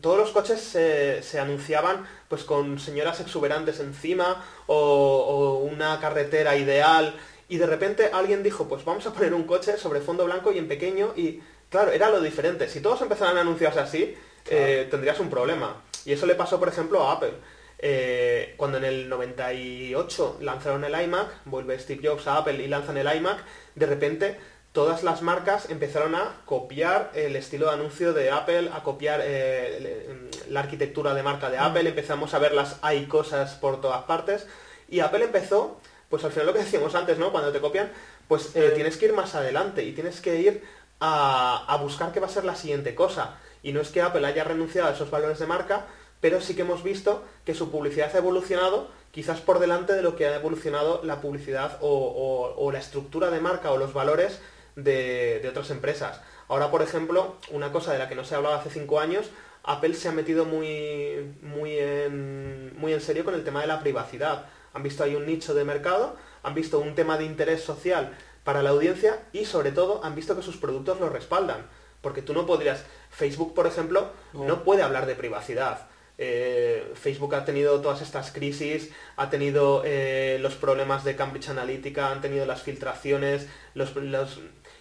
[0.00, 7.14] todos los coches se, anunciaban pues con señoras exuberantes encima o, una carretera ideal
[7.48, 10.56] y de repente alguien dijo pues vamos a poner un coche sobre fondo blanco y
[10.56, 12.68] en pequeño y claro, era lo diferente.
[12.68, 14.14] Si todos empezaran a anunciarse así,
[14.48, 15.82] eh, tendrías un problema.
[16.06, 17.32] Y eso le pasó por ejemplo a Apple.
[17.78, 22.96] Eh, cuando en el 98 lanzaron el iMac, vuelve Steve Jobs a Apple y lanzan
[22.96, 23.38] el iMac,
[23.74, 24.38] de repente
[24.72, 30.30] todas las marcas empezaron a copiar el estilo de anuncio de Apple, a copiar eh,
[30.48, 34.46] la arquitectura de marca de Apple, empezamos a ver las hay cosas por todas partes
[34.88, 37.32] y Apple empezó, pues al final lo que decíamos antes, ¿no?
[37.32, 37.90] Cuando te copian,
[38.28, 40.64] pues eh, tienes que ir más adelante y tienes que ir
[41.00, 43.36] a, a buscar qué va a ser la siguiente cosa.
[43.62, 45.86] Y no es que Apple haya renunciado a esos valores de marca,
[46.24, 50.16] pero sí que hemos visto que su publicidad ha evolucionado quizás por delante de lo
[50.16, 54.40] que ha evolucionado la publicidad o, la estructura de marca o los valores
[54.74, 56.22] de, otras empresas.
[56.48, 59.26] Ahora, por ejemplo, una cosa de la que no se hablaba hace cinco años,
[59.64, 63.80] Apple se ha metido muy, muy, en, muy en serio con el tema de la
[63.80, 64.46] privacidad.
[64.72, 68.62] Han visto ahí un nicho de mercado, han visto un tema de interés social para
[68.62, 71.66] la audiencia y sobre todo han visto que sus productos lo respaldan.
[72.00, 75.88] Porque tú no podrías, Facebook por ejemplo, no puede hablar de privacidad.
[76.16, 82.10] Eh, Facebook ha tenido todas estas crisis, ha tenido eh, los problemas de Cambridge Analytica,
[82.10, 83.92] han tenido las filtraciones, los,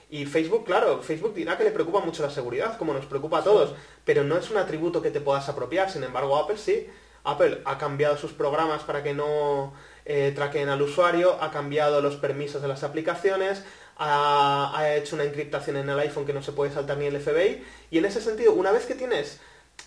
[0.10, 3.44] y Facebook, claro, Facebook dirá que le preocupa mucho la seguridad, como nos preocupa a
[3.44, 3.74] todos,
[4.06, 6.88] pero no es un atributo que te puedas apropiar, sin embargo Apple sí.
[7.24, 9.74] Apple ha cambiado sus programas para que no
[10.06, 13.64] eh, traquen al usuario, ha cambiado los permisos de las aplicaciones,
[13.98, 17.20] ha, ha hecho una encriptación en el iPhone que no se puede saltar ni el
[17.20, 19.40] FBI, y en ese sentido, una vez que tienes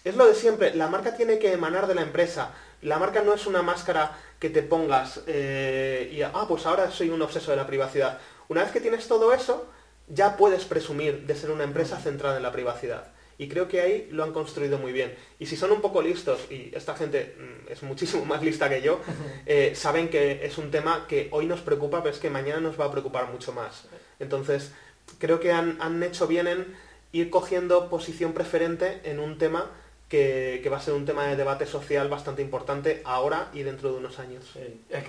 [0.06, 2.52] es lo de siempre, la marca tiene que emanar de la empresa.
[2.80, 7.08] La marca no es una máscara que te pongas eh, y, ah, pues ahora soy
[7.08, 8.20] un obseso de la privacidad.
[8.46, 9.66] Una vez que tienes todo eso,
[10.06, 13.08] ya puedes presumir de ser una empresa centrada en la privacidad.
[13.36, 15.12] Y creo que ahí lo han construido muy bien.
[15.40, 18.82] Y si son un poco listos, y esta gente mm, es muchísimo más lista que
[18.82, 19.00] yo,
[19.46, 22.78] eh, saben que es un tema que hoy nos preocupa, pero es que mañana nos
[22.78, 23.88] va a preocupar mucho más.
[24.20, 24.70] Entonces,
[25.18, 26.76] creo que han, han hecho bien en
[27.10, 29.72] ir cogiendo posición preferente en un tema
[30.08, 33.98] que, va a ser un tema de debate social bastante importante ahora y dentro de
[33.98, 34.44] unos años.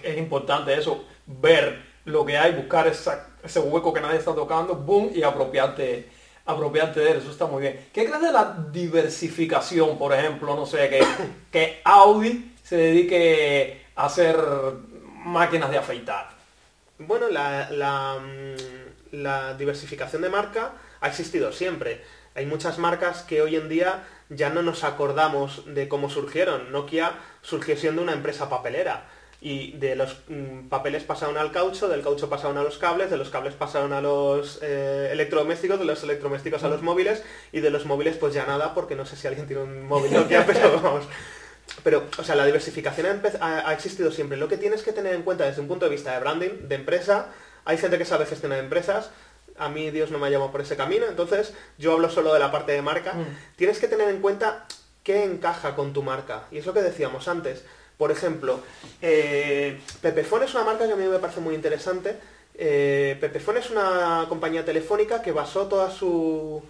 [0.03, 5.11] Es, importante eso, ver lo que hay, buscar ese hueco que nadie está tocando, boom,
[5.13, 6.09] y apropiarte,
[6.45, 7.87] apropiarte de él, eso está muy bien.
[7.93, 11.03] ¿Qué crees de la diversificación, por ejemplo, no sé, que,
[11.51, 14.37] que Audi se dedique a hacer
[15.25, 16.29] máquinas de afeitar?
[16.99, 22.01] Bueno, la, la, mm, la diversificación de marca ha existido siempre.
[22.33, 26.71] Hay muchas marcas que hoy en día ya no nos acordamos de cómo surgieron.
[26.71, 29.07] Nokia surgió siendo una empresa papelera
[29.39, 33.17] y de los mm, papeles pasaron al caucho, del caucho pasaron a los cables, de
[33.17, 37.69] los cables pasaron a los eh, electrodomésticos, de los electrodomésticos a los móviles y de
[37.69, 40.81] los móviles pues ya nada porque no sé si alguien tiene un móvil Nokia, pero
[40.81, 41.05] vamos.
[41.83, 44.37] Pero, o sea, la diversificación ha, ha, existido siempre.
[44.37, 46.75] Lo que tienes que tener en cuenta desde un punto de vista de branding, de
[46.75, 47.27] empresa,
[47.65, 49.11] hay gente que sabe gestionar empresas,
[49.57, 52.39] a mí Dios no me ha llamado por ese camino, entonces yo hablo solo de
[52.39, 53.13] la parte de marca.
[53.13, 53.55] Mm.
[53.55, 54.65] Tienes que tener en cuenta
[55.03, 56.43] qué encaja con tu marca.
[56.51, 57.63] Y es lo que decíamos antes.
[57.97, 58.59] Por ejemplo,
[59.01, 62.17] eh, Pepefone es una marca que a mí me parece muy interesante.
[62.55, 66.63] Eh, Pepefone es una compañía telefónica que basó toda su,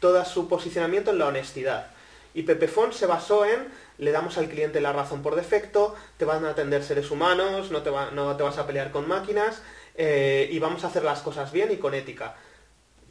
[0.00, 1.88] todo su posicionamiento en la honestidad.
[2.32, 3.68] Y Pepefone se basó en
[4.00, 7.82] le damos al cliente la razón por defecto, te van a atender seres humanos, no
[7.82, 9.60] te, no te vas a pelear con máquinas,
[9.94, 12.36] eh, y vamos a hacer las cosas bien y con ética.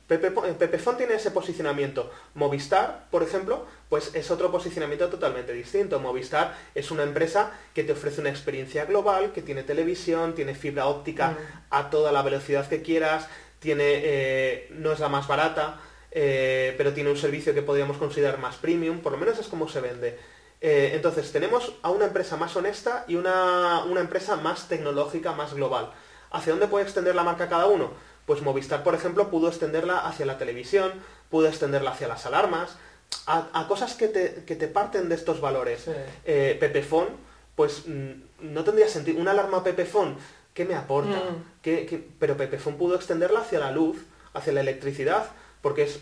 [0.10, 2.10] Pepe, Pepefon tiene ese posicionamiento.
[2.34, 6.00] Movistar, por ejemplo, pues es otro posicionamiento totalmente distinto.
[6.00, 10.88] Movistar es una empresa que te ofrece una experiencia global, que tiene televisión, tiene fibra
[10.88, 11.36] óptica mm.
[11.70, 13.28] a toda la velocidad que quieras,
[13.60, 18.40] tiene, eh, no es la más barata, eh, pero tiene un servicio que podríamos considerar
[18.40, 20.18] más premium, por lo menos es como se vende.
[20.60, 25.54] Eh, entonces, tenemos a una empresa más honesta y una, una empresa más tecnológica, más
[25.54, 25.92] global.
[26.32, 27.92] ¿Hacia dónde puede extender la marca cada uno?
[28.26, 30.92] Pues Movistar, por ejemplo, pudo extenderla hacia la televisión,
[31.30, 32.78] pudo extenderla hacia las alarmas,
[33.26, 35.86] a, cosas que te, parten de estos valores.
[36.26, 37.08] Eh, Pepefon,
[37.56, 39.20] pues mm, no tendría sentido.
[39.20, 40.16] Una alarma Pepefon,
[40.54, 41.18] ¿qué me aporta?
[41.18, 41.98] Mm.
[42.20, 43.98] pero Pepefon pudo extenderla hacia la luz,
[44.34, 45.26] hacia la electricidad,
[45.62, 46.00] porque es,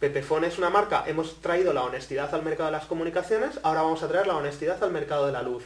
[0.00, 4.02] Pepefon es una marca, hemos traído la honestidad al mercado de las comunicaciones, ahora vamos
[4.02, 5.64] a traer la honestidad al mercado de la luz.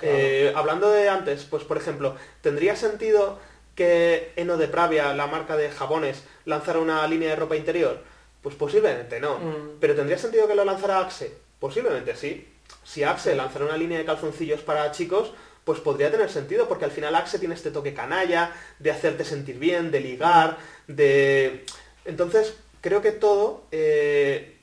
[0.00, 3.38] Eh, hablando de antes, pues por ejemplo, ¿tendría sentido
[3.74, 8.02] que Eno de Pravia, la marca de jabones, lanzara una línea de ropa interior?
[8.42, 9.38] Pues posiblemente no.
[9.38, 9.78] Mm.
[9.80, 11.32] ¿Pero tendría sentido que lo lanzara Axe?
[11.58, 12.48] Posiblemente sí.
[12.84, 15.32] Si Axe lanzara una línea de calzoncillos para chicos,
[15.64, 19.58] pues podría tener sentido, porque al final Axe tiene este toque canalla, de hacerte sentir
[19.58, 20.56] bien, de ligar,
[20.86, 21.66] de...
[22.04, 24.56] Entonces, creo que todo, eh,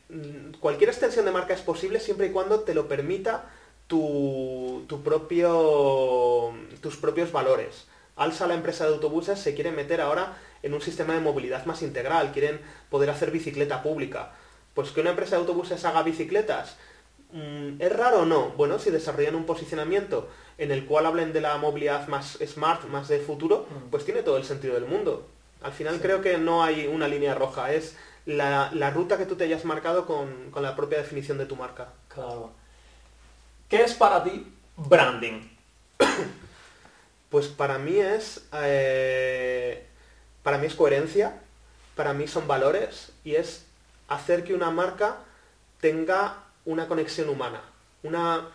[0.60, 3.52] cualquier extensión de marca es posible siempre y cuando te lo permita
[3.88, 7.88] tu, tu propio, tus propios valores.
[8.15, 11.82] Alsa, la empresa de autobuses, se quiere meter ahora en un sistema de movilidad más
[11.82, 14.32] integral, quieren poder hacer bicicleta pública.
[14.74, 16.78] Pues que una empresa de autobuses haga bicicletas,
[17.32, 18.50] mm, ¿es raro o no?
[18.58, 23.08] Bueno, si desarrollan un posicionamiento en el cual hablen de la movilidad más smart, más
[23.08, 23.89] de futuro, mm.
[23.89, 25.28] pues tiene todo el sentido del mundo.
[25.62, 27.95] Al final creo que no hay una línea roja, es
[28.26, 31.89] la, ruta que tú te hayas marcado con, la propia definición de tu marca.
[32.08, 32.52] Claro.
[33.69, 35.49] ¿Qué es para ti branding?
[37.30, 39.86] pues para mí es eh,
[40.43, 41.41] para mí es coherencia,
[41.95, 43.65] para mí son valores y es
[44.08, 45.17] hacer que una marca
[45.82, 47.62] tenga una conexión humana,
[48.04, 48.49] una,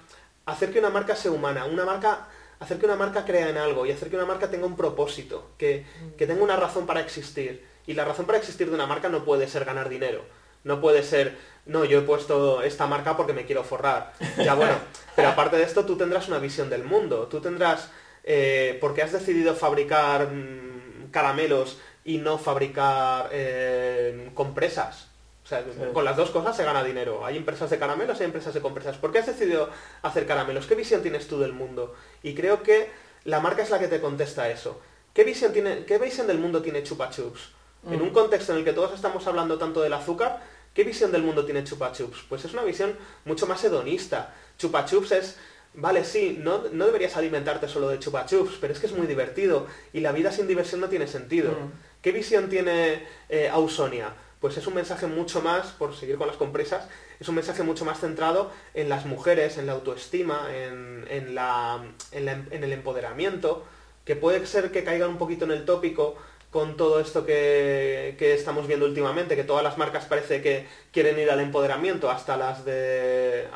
[0.47, 2.29] hacer que una marca sea humana, una marca,
[2.61, 5.51] hacer que una marca crea en algo y hacer que una marca tenga un propósito,
[5.59, 5.85] que,
[6.17, 7.67] que tenga una razón para existir.
[7.87, 10.25] Y la razón para existir de una marca no puede ser ganar dinero,
[10.65, 14.13] no puede ser, no, yo he puesto esta marca porque me quiero forrar.
[14.37, 14.75] Ya bueno,
[15.17, 17.91] pero aparte de esto tú tendrás una visión del mundo, tú tendrás,
[18.25, 25.09] eh, porque has decidido fabricar mm, caramelos y no fabricar eh, compresas.
[25.45, 27.25] O sea, con las dos cosas se gana dinero.
[27.27, 28.97] Hay empresas de caramelos y hay empresas de compresas.
[28.99, 29.69] ¿Por qué has decidido
[30.03, 30.67] hacer caramelos?
[30.67, 31.95] ¿Qué visión tienes tú del mundo?
[32.23, 32.89] Y creo que
[33.25, 34.81] la marca es la que te contesta eso.
[35.13, 37.51] ¿Qué visión, tiene, qué visión del mundo tiene Chupa Chups?
[37.91, 38.03] En mm.
[38.03, 40.41] un contexto en el que todos estamos hablando tanto del azúcar,
[40.75, 42.25] ¿qué visión del mundo tiene Chupa Chups?
[42.29, 44.35] Pues es una visión mucho más hedonista.
[44.59, 45.37] Chupa Chups es
[45.73, 49.07] Vale, sí, no, no, deberías alimentarte solo de chupa chups, pero es que es muy
[49.07, 51.53] divertido y la vida sin diversión no tiene sentido.
[51.53, 51.73] Mm.
[52.03, 54.13] ¿Qué visión tiene eh, Ausonia?
[54.41, 56.89] Pues es un mensaje mucho más, por seguir con las compresas,
[57.21, 61.85] es un mensaje mucho más centrado en las mujeres, en la autoestima, en, en, la,
[62.11, 63.65] en, el empoderamiento,
[64.05, 66.17] que puede ser que caigan un poquito en el tópico
[66.51, 71.19] con todo esto que, que, estamos viendo últimamente, que todas las marcas parece que quieren
[71.19, 73.47] ir al empoderamiento, hasta las de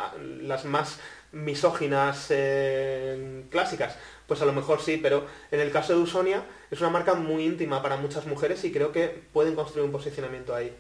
[0.42, 1.00] las más
[1.32, 3.96] misóginas eh, clásicas.
[4.26, 7.44] Pues a lo mejor sí, pero en el caso de Usonia es una marca muy
[7.44, 10.74] íntima para muchas mujeres y creo que pueden construir un posicionamiento ahí.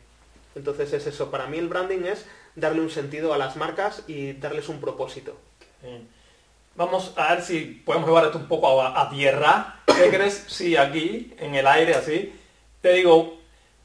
[0.54, 2.24] Entonces es eso, para mí el branding es
[2.54, 5.36] darle un sentido a las marcas y darles un propósito.
[6.76, 9.80] Vamos a ver si podemos llevar esto un poco a, a tierra.
[9.96, 12.32] ¿Qué crees si aquí, en el aire así,
[12.80, 13.38] te digo,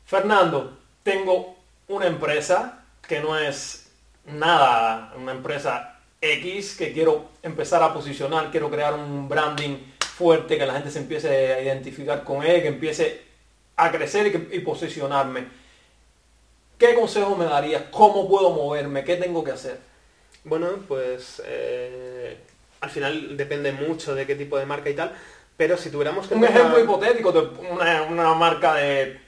[0.06, 1.56] Fernando, tengo
[1.88, 3.92] una empresa que no es
[4.26, 10.66] nada, una empresa X que quiero empezar a posicionar, quiero crear un branding fuerte, que
[10.66, 13.22] la gente se empiece a identificar con él, que empiece
[13.76, 15.48] a crecer y, posicionarme.
[16.78, 17.84] ¿Qué consejo me darías?
[17.92, 19.04] ¿Cómo puedo moverme?
[19.04, 19.80] ¿Qué tengo que hacer?
[20.44, 22.38] Bueno, pues eh,
[22.82, 25.14] al final depende mucho de qué tipo de marca y tal,
[25.60, 26.36] pero si tuviéramos que...
[26.36, 27.42] Un ejemplo hipotético de
[28.10, 29.20] una marca de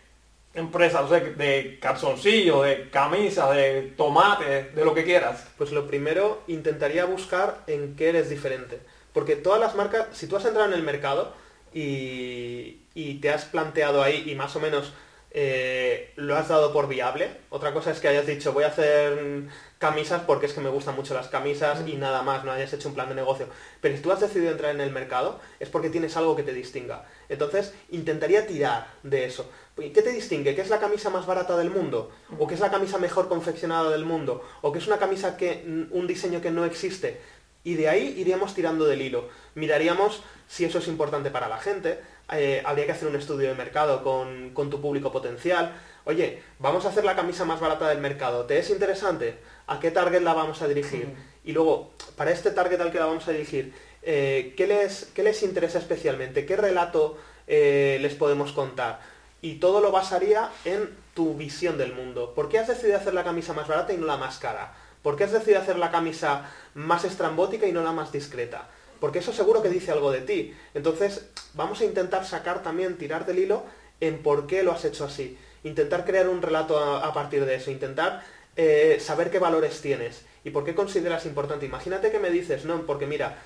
[0.53, 5.45] empresas de calzoncillos, de camisas, de tomates, de lo que quieras?
[5.57, 8.79] Pues lo primero, intentaría buscar en qué eres diferente.
[9.11, 11.33] Porque todas las marcas, si tú has entrado en el mercado
[11.73, 12.77] y,
[13.21, 14.93] te has planteado ahí y más o menos
[15.31, 19.49] eh, lo has dado por viable, otra cosa es que hayas dicho voy a hacer
[19.81, 22.87] camisas porque es que me gustan mucho las camisas y nada más, no hayas hecho
[22.87, 23.47] un plan de negocio.
[23.81, 26.53] Pero si tú has decidido entrar en el mercado es porque tienes algo que te
[26.53, 27.03] distinga.
[27.29, 29.49] Entonces intentaría tirar de eso.
[29.75, 30.53] ¿Qué te distingue?
[30.53, 32.11] ¿Qué es la camisa más barata del mundo?
[32.37, 34.47] ¿O qué es la camisa mejor confeccionada del mundo?
[34.61, 37.19] ¿O qué es una camisa que un diseño que no existe?
[37.63, 39.29] Y de ahí iríamos tirando del hilo.
[39.55, 41.99] Miraríamos si eso es importante para la gente.
[42.31, 45.73] Eh, habría que hacer un estudio de mercado con, con, tu público potencial.
[46.05, 48.45] Oye, vamos a hacer la camisa más barata del mercado.
[48.45, 49.39] ¿Te es interesante?
[49.67, 51.13] ¿A qué target la vamos a dirigir?
[51.43, 55.23] Y luego, para este target al que la vamos a dirigir, eh, ¿qué, les, ¿qué,
[55.23, 56.45] les, interesa especialmente?
[56.45, 58.99] ¿Qué relato eh, les podemos contar?
[59.41, 62.33] y todo lo basaría en tu visión del mundo.
[62.35, 64.73] ¿Por qué has decidido hacer la camisa más barata y no la más cara?
[65.01, 68.69] ¿Por qué has decidido hacer la camisa más estrambótica y no la más discreta?
[68.99, 70.55] Porque eso seguro que dice algo de ti.
[70.75, 73.63] Entonces, vamos a intentar sacar también, tirar del hilo
[73.99, 75.37] en por qué lo has hecho así.
[75.63, 77.71] Intentar crear un relato a, partir de eso.
[77.71, 78.23] Intentar
[78.55, 81.65] eh, saber qué valores tienes y por qué consideras importante.
[81.65, 83.41] Imagínate que me dices, no, porque mira,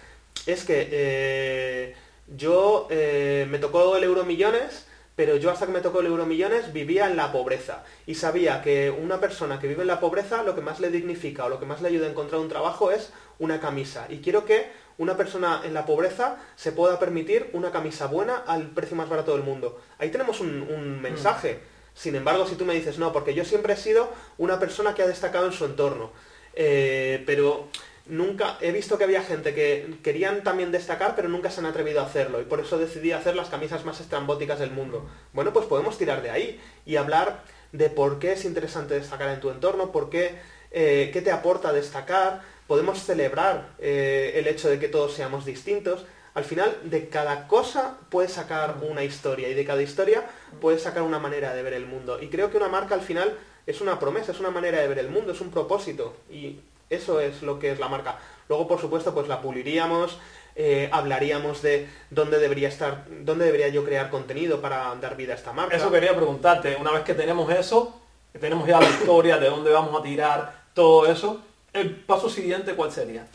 [0.45, 1.95] es que eh,
[2.35, 4.85] yo eh, me tocó el euro millones
[5.15, 8.91] pero yo hasta que me tocó el Euromillones vivía en la pobreza y sabía que
[8.91, 11.65] una persona que vive en la pobreza lo que más le dignifica o lo que
[11.65, 14.07] más le ayuda a encontrar un trabajo es una camisa.
[14.09, 18.71] Y quiero que una persona en la pobreza se pueda permitir una camisa buena al
[18.71, 19.79] precio más barato del mundo.
[19.99, 21.59] Ahí tenemos un, mensaje.
[21.95, 25.01] Sin embargo, si tú me dices, no, porque yo siempre he sido una persona que
[25.01, 26.11] ha destacado en su entorno,
[26.53, 27.69] eh, pero
[28.05, 32.01] nunca he visto que había gente que querían también destacar, pero nunca se han atrevido
[32.01, 32.41] a hacerlo.
[32.41, 35.09] Y por eso decidí hacer las camisas más estrambóticas del mundo.
[35.33, 39.39] Bueno, pues podemos tirar de ahí y hablar de por qué es interesante destacar en
[39.39, 40.35] tu entorno, por qué,
[40.71, 42.41] eh, qué te aporta destacar.
[42.67, 46.05] Podemos celebrar eh, el hecho de que todos seamos distintos.
[46.35, 50.25] Al final, de cada cosa puedes sacar una historia y de cada historia
[50.59, 52.21] puedes sacar una manera de ver el mundo.
[52.21, 54.99] Y creo que una marca al final es una promesa, es una manera de ver
[54.99, 56.13] el mundo, es un propósito.
[56.29, 56.59] Y
[56.89, 58.19] eso es lo que es la marca.
[58.49, 60.19] Luego, por supuesto, pues la puliríamos,
[60.57, 65.37] eh, hablaríamos de dónde debería estar, dónde debería yo crear contenido para dar vida a
[65.37, 65.75] esta marca.
[65.75, 68.01] Eso quería preguntarte, una vez que tenemos eso,
[68.33, 72.75] que tenemos ya la historia de dónde vamos a tirar todo eso, el paso siguiente,
[72.75, 73.25] ¿cuál sería?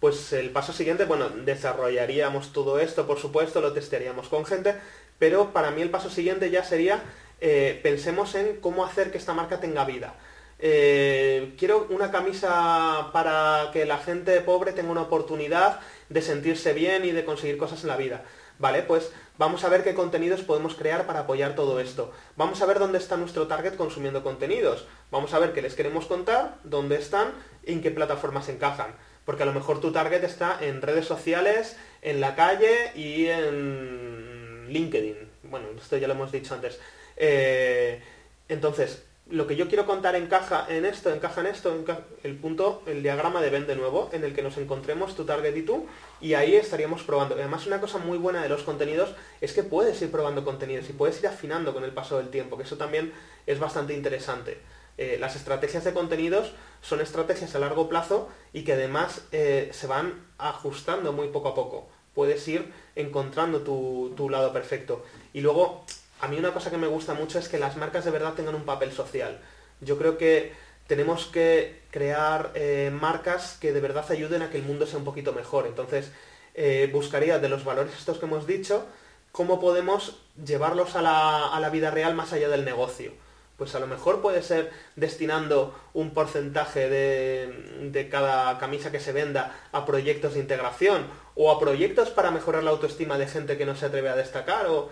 [0.00, 4.74] Pues el paso siguiente, bueno, desarrollaríamos todo esto, por supuesto, lo testearíamos con gente,
[5.18, 7.02] pero para mí el paso siguiente ya sería,
[7.42, 10.14] eh, pensemos en cómo hacer que esta marca tenga vida.
[10.58, 17.04] Eh, quiero una camisa para que la gente pobre tenga una oportunidad de sentirse bien
[17.04, 18.24] y de conseguir cosas en la vida.
[18.58, 22.12] Vale, pues vamos a ver qué contenidos podemos crear para apoyar todo esto.
[22.36, 24.86] Vamos a ver dónde está nuestro target consumiendo contenidos.
[25.10, 27.32] Vamos a ver qué les queremos contar, dónde están
[27.64, 28.94] y en qué plataformas encajan.
[29.30, 34.66] Porque a lo mejor tu target está en redes sociales, en la calle y en
[34.68, 35.14] LinkedIn.
[35.44, 36.80] Bueno, esto ya lo hemos dicho antes.
[37.16, 38.02] Eh,
[38.48, 41.84] entonces, lo que yo quiero contar encaja en esto, encaja en esto,
[42.24, 45.56] el punto, el diagrama de Venn de nuevo, en el que nos encontremos tu target
[45.56, 45.86] y tú,
[46.20, 47.36] y ahí estaríamos probando.
[47.36, 50.92] Además, una cosa muy buena de los contenidos es que puedes ir probando contenidos y
[50.92, 53.12] puedes ir afinando con el paso del tiempo, que eso también
[53.46, 54.58] es bastante interesante.
[54.98, 56.52] Eh, las estrategias de contenidos
[56.82, 61.54] son estrategias a largo plazo y que además eh, se van ajustando muy poco a
[61.54, 61.88] poco.
[62.14, 65.04] Puedes ir encontrando tu, tu lado perfecto.
[65.32, 65.84] Y luego
[66.20, 68.54] a mí una cosa que me gusta mucho es que las marcas de verdad tengan
[68.54, 69.40] un papel social.
[69.80, 70.52] Yo creo que
[70.86, 75.04] tenemos que crear eh, marcas que de verdad ayuden a que el mundo sea un
[75.04, 75.66] poquito mejor.
[75.66, 76.10] Entonces,
[76.54, 78.84] eh, buscaría de los valores estos que hemos dicho,
[79.32, 83.12] cómo podemos llevarlos a la, vida real más allá del negocio.
[83.60, 89.12] Pues a lo mejor puede ser destinando un porcentaje de, de cada camisa que se
[89.12, 93.66] venda a proyectos de integración o a proyectos para mejorar la autoestima de gente que
[93.66, 94.88] no se atreve a destacar o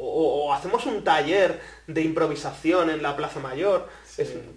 [0.00, 3.88] o, hacemos un taller de improvisación en la Plaza Mayor,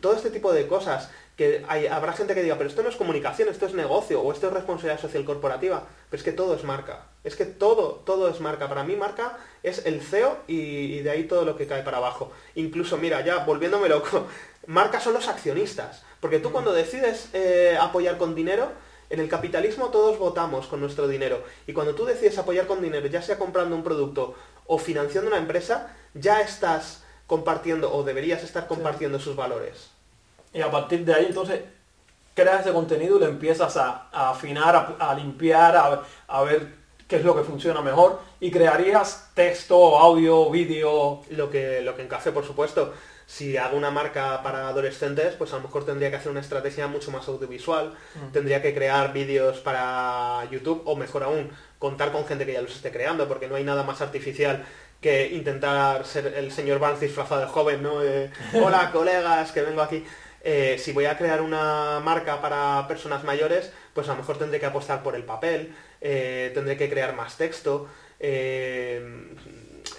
[0.01, 3.49] todo este tipo de cosas, que habrá gente que diga, pero esto no es comunicación,
[3.49, 7.07] esto es negocio, o esto es responsabilidad social corporativa, pero es que todo es marca,
[7.23, 11.23] es que todo, todo es marca, para mí marca es el CEO y, de ahí
[11.23, 12.31] todo lo que cae para abajo.
[12.55, 14.27] Incluso, mira, ya volviéndome loco,
[14.67, 16.51] marca son los accionistas, porque tú mm.
[16.51, 18.71] cuando decides eh, apoyar con dinero,
[19.09, 23.05] en el capitalismo todos votamos con nuestro dinero y cuando tú decides apoyar con dinero,
[23.07, 24.34] ya sea comprando un producto
[24.65, 29.92] o financiando una empresa, ya estás compartiendo o deberías estar compartiendo sus valores.
[30.54, 31.62] Y a partir de ahí entonces
[32.34, 36.68] creas ese contenido y lo empiezas a, afinar, a, limpiar, a, ver
[37.08, 41.22] qué es lo que funciona mejor y crearías texto, audio, vídeo.
[41.32, 42.93] Lo que, lo que encaje, por supuesto.
[43.26, 46.88] Si hago una marca para adolescentes, pues a lo mejor tendría que hacer una estrategia
[46.88, 48.32] mucho más audiovisual, mm.
[48.34, 51.49] tendría que crear vídeos para YouTube o mejor aún,
[51.80, 54.66] contar con gente que ya los esté creando, porque no hay nada más artificial
[54.99, 57.95] que intentar ser el señor Barnes disfrazado de joven, ¿no?
[58.62, 60.04] Hola colegas, que vengo aquí.
[60.43, 64.59] Eh, si voy a crear una marca para personas mayores, pues a lo mejor tendré
[64.59, 67.87] que apostar por el papel, eh, tendré que crear más texto.
[68.19, 69.33] Eh,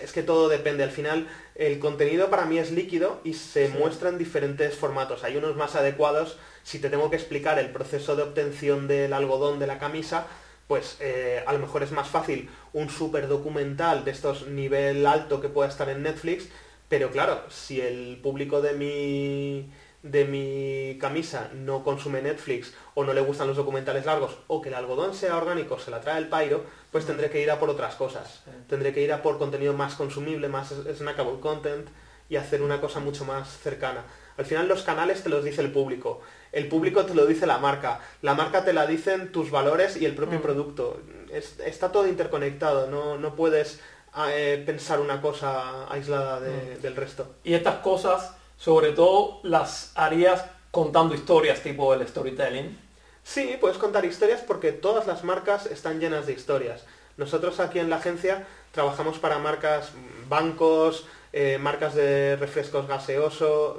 [0.03, 0.85] es que todo depende.
[0.85, 5.25] Al final, el contenido para mí es líquido y se muestra en diferentes formatos.
[5.25, 6.39] Hay unos más adecuados.
[6.63, 10.27] Si te tengo que explicar el proceso de obtención del algodón de la camisa,
[10.67, 15.41] pues eh, a lo mejor es más fácil un super documental de estos nivel alto
[15.41, 16.49] que pueda estar en Netflix,
[16.89, 19.71] pero claro, si el público de mi,
[20.05, 24.69] de mi camisa no consume Netflix o no le gustan los documentales largos o que
[24.69, 27.71] el algodón sea orgánico, se la trae el pairo, pues tendré que ir a por
[27.71, 28.43] otras cosas.
[28.69, 31.89] Tendré que ir a por contenido más consumible, más snackable content
[32.29, 34.05] y hacer una cosa mucho más cercana.
[34.37, 36.21] Al final los canales te los dice el público,
[36.53, 40.05] el público te lo dice la marca, la marca te la dicen tus valores y
[40.05, 41.01] el propio producto.
[41.31, 43.81] está todo interconectado, no, no puedes
[44.29, 47.37] eh, pensar una cosa aislada del resto.
[47.43, 52.79] Y estas cosas sobre todo las harías contando historias tipo el storytelling.
[53.23, 56.85] Sí, puedes contar historias porque todas las marcas están llenas de historias.
[57.17, 59.93] Nosotros aquí en la agencia trabajamos para marcas,
[60.29, 63.77] bancos, eh, marcas de refrescos gaseosos,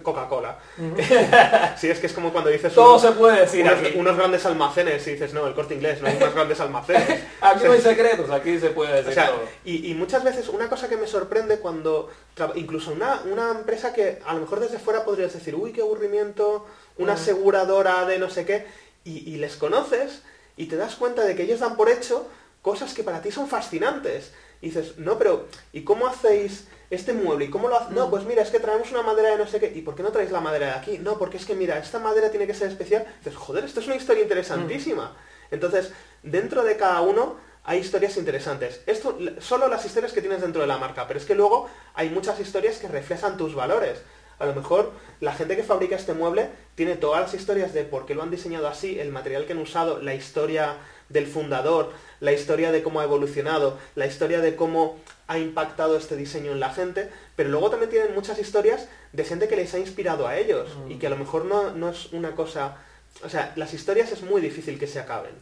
[0.00, 0.58] Coca-Cola.
[1.76, 2.72] sí, es que es como cuando dices...
[2.72, 6.16] Todo se puede decir unos, grandes almacenes y dices, no, el corte inglés, no hay
[6.16, 7.24] unos grandes almacenes.
[7.40, 9.42] aquí no hay secretos, aquí se puede decir todo.
[9.64, 12.10] Y, muchas veces una cosa que me sorprende cuando,
[12.54, 16.66] incluso una, una empresa que a lo mejor desde fuera podrías decir, uy, qué aburrimiento,
[16.96, 17.16] una mm.
[17.16, 18.66] aseguradora de no sé qué,
[19.04, 20.22] y, y les conoces
[20.56, 22.28] y te das cuenta de que ellos dan por hecho
[22.62, 24.32] cosas que para ti son fascinantes.
[24.60, 27.94] Y dices, no, pero ¿y cómo hacéis este mueble, ¿y cómo lo hace?
[27.94, 28.10] No, mm.
[28.10, 30.12] pues mira, es que traemos una madera de no sé qué, ¿y por qué no
[30.12, 30.98] traéis la madera de aquí?
[30.98, 33.06] No, porque es que mira, esta madera tiene que ser especial.
[33.24, 35.06] Dices, joder, esto es una historia interesantísima.
[35.06, 35.54] Mm.
[35.54, 38.82] Entonces, dentro de cada uno hay historias interesantes.
[38.86, 42.10] Esto, solo las historias que tienes dentro de la marca, pero es que luego hay
[42.10, 44.02] muchas historias que reflejan tus valores.
[44.38, 48.04] A lo mejor la gente que fabrica este mueble tiene todas las historias de por
[48.04, 50.76] qué lo han diseñado así, el material que han usado, la historia
[51.08, 54.98] del fundador, la historia de cómo ha evolucionado, la historia de cómo
[55.32, 59.48] ha impactado este diseño en la gente, pero luego también tienen muchas historias de gente
[59.48, 62.76] que les ha inspirado a ellos y que a lo mejor no, es una cosa...
[63.24, 65.32] O sea, las historias es muy difícil que se acaben.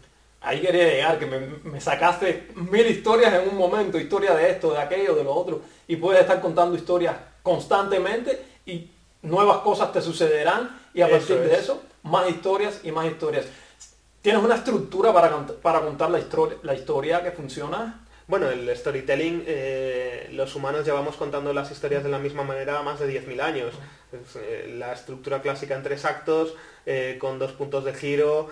[0.42, 4.78] Ahí quería llegar, que me, sacaste mil historias en un momento, historia de esto, de
[4.78, 8.90] aquello, de lo otro, y puedes estar contando historias constantemente y
[9.22, 13.46] nuevas cosas te sucederán y a partir de eso, más historias y más historias.
[14.22, 18.06] ¿Tienes una estructura para, para contar la, historia, la historia que funciona?
[18.30, 23.00] Bueno, el storytelling, eh, los humanos llevamos contando las historias de la misma manera más
[23.00, 23.74] de 10.000 años.
[24.36, 26.54] Eh, la estructura clásica en tres actos,
[26.86, 28.48] eh, con dos puntos de giro,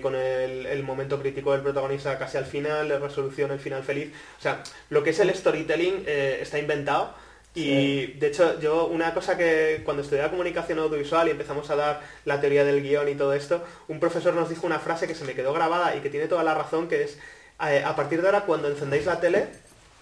[0.00, 4.12] con el, el, momento crítico del protagonista casi al final, la resolución, el final feliz.
[4.38, 7.12] O sea, lo que es el storytelling está inventado
[7.52, 12.00] y de hecho, yo una cosa que cuando estudiaba comunicación audiovisual y empezamos a dar
[12.24, 15.24] la teoría del guion y todo esto, un profesor nos dijo una frase que se
[15.24, 17.18] me quedó grabada y que tiene toda la razón, que es,
[17.60, 19.48] a partir de ahora cuando encendéis la tele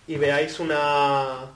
[0.06, 1.50] y veáis una,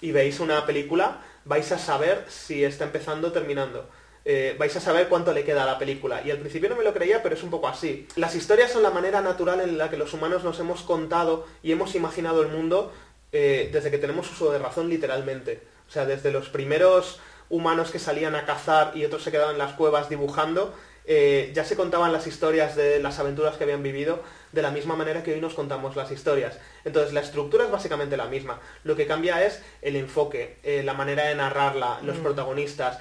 [0.00, 3.88] y veis una película, vais a saber si está empezando o terminando.
[4.24, 6.22] Eh, vais a saber cuánto le queda a la película.
[6.22, 8.06] Y al principio no me lo creía, pero es un poco así.
[8.16, 11.72] Las historias son la manera natural en la que los humanos nos hemos contado y
[11.72, 12.92] hemos imaginado el mundo
[13.32, 15.62] eh, desde que tenemos uso de razón literalmente.
[15.88, 19.58] O sea, desde los primeros humanos que salían a cazar y otros se quedaban en
[19.58, 20.74] las cuevas dibujando,
[21.06, 24.22] eh, ya se contaban las historias de las aventuras que habían vivido
[24.52, 26.58] de la misma manera que hoy nos contamos las historias.
[26.84, 28.60] Entonces la estructura es básicamente la misma.
[28.84, 32.22] Lo que cambia es el enfoque, eh, la manera de narrarla, los mm.
[32.22, 32.98] protagonistas,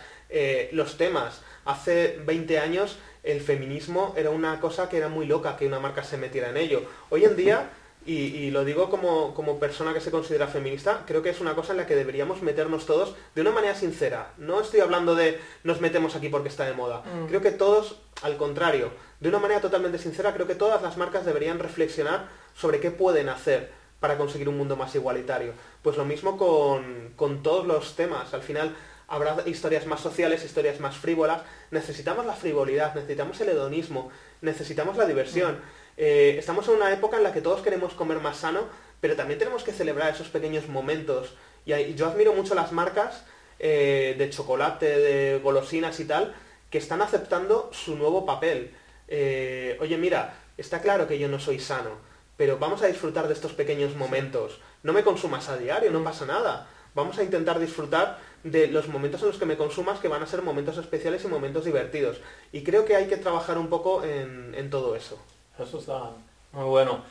[0.71, 1.41] los temas.
[1.63, 6.03] Hace 20 años el feminismo era una cosa que era muy loca que una marca
[6.03, 6.83] se metiera en ello.
[7.09, 7.69] Hoy en día
[8.07, 11.77] y, lo digo como, persona que se considera feminista, creo que es una cosa en
[11.77, 14.31] la que deberíamos meternos todos de una manera sincera.
[14.37, 17.01] No estoy hablando de nos metemos aquí porque está de moda.
[17.01, 17.27] Mm.
[17.27, 21.25] Creo que todos, al contrario, de una manera totalmente sincera, creo que todas las marcas
[21.25, 25.51] deberían reflexionar sobre qué pueden hacer para conseguir un mundo más igualitario.
[25.81, 28.33] Pues lo mismo con, con todos los temas.
[28.33, 28.73] Al final
[29.09, 31.41] habrá historias más sociales, historias más frívolas.
[31.71, 35.55] Necesitamos la frivolidad, necesitamos el hedonismo, necesitamos la diversión.
[35.55, 35.86] Mm.
[35.97, 38.67] Eh, estamos en una época en la que todos queremos comer más sano,
[39.01, 41.33] pero también tenemos que celebrar esos pequeños momentos.
[41.65, 43.25] Y yo admiro mucho las marcas
[43.59, 46.35] eh, de chocolate, de golosinas y tal,
[46.69, 48.75] que están aceptando su nuevo papel.
[49.07, 51.91] Eh, oye, mira, está claro que yo no soy sano,
[52.37, 54.59] pero vamos a disfrutar de estos pequeños momentos.
[54.83, 56.69] No me consumas a diario, no pasa nada.
[56.93, 60.27] Vamos a intentar disfrutar de los momentos en los que me consumas, que van a
[60.27, 62.21] ser momentos especiales y momentos divertidos.
[62.51, 65.19] Y creo que hay que trabajar un poco en todo eso.
[65.59, 66.11] Eso está
[66.51, 67.01] muy bueno.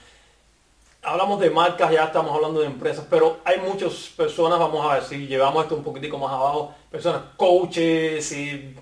[1.03, 5.05] Hablamos de marcas, ya estamos hablando de empresas, pero hay muchas personas, vamos a ver
[5.05, 8.75] si llevamos esto un poquitico más abajo, personas, coaches y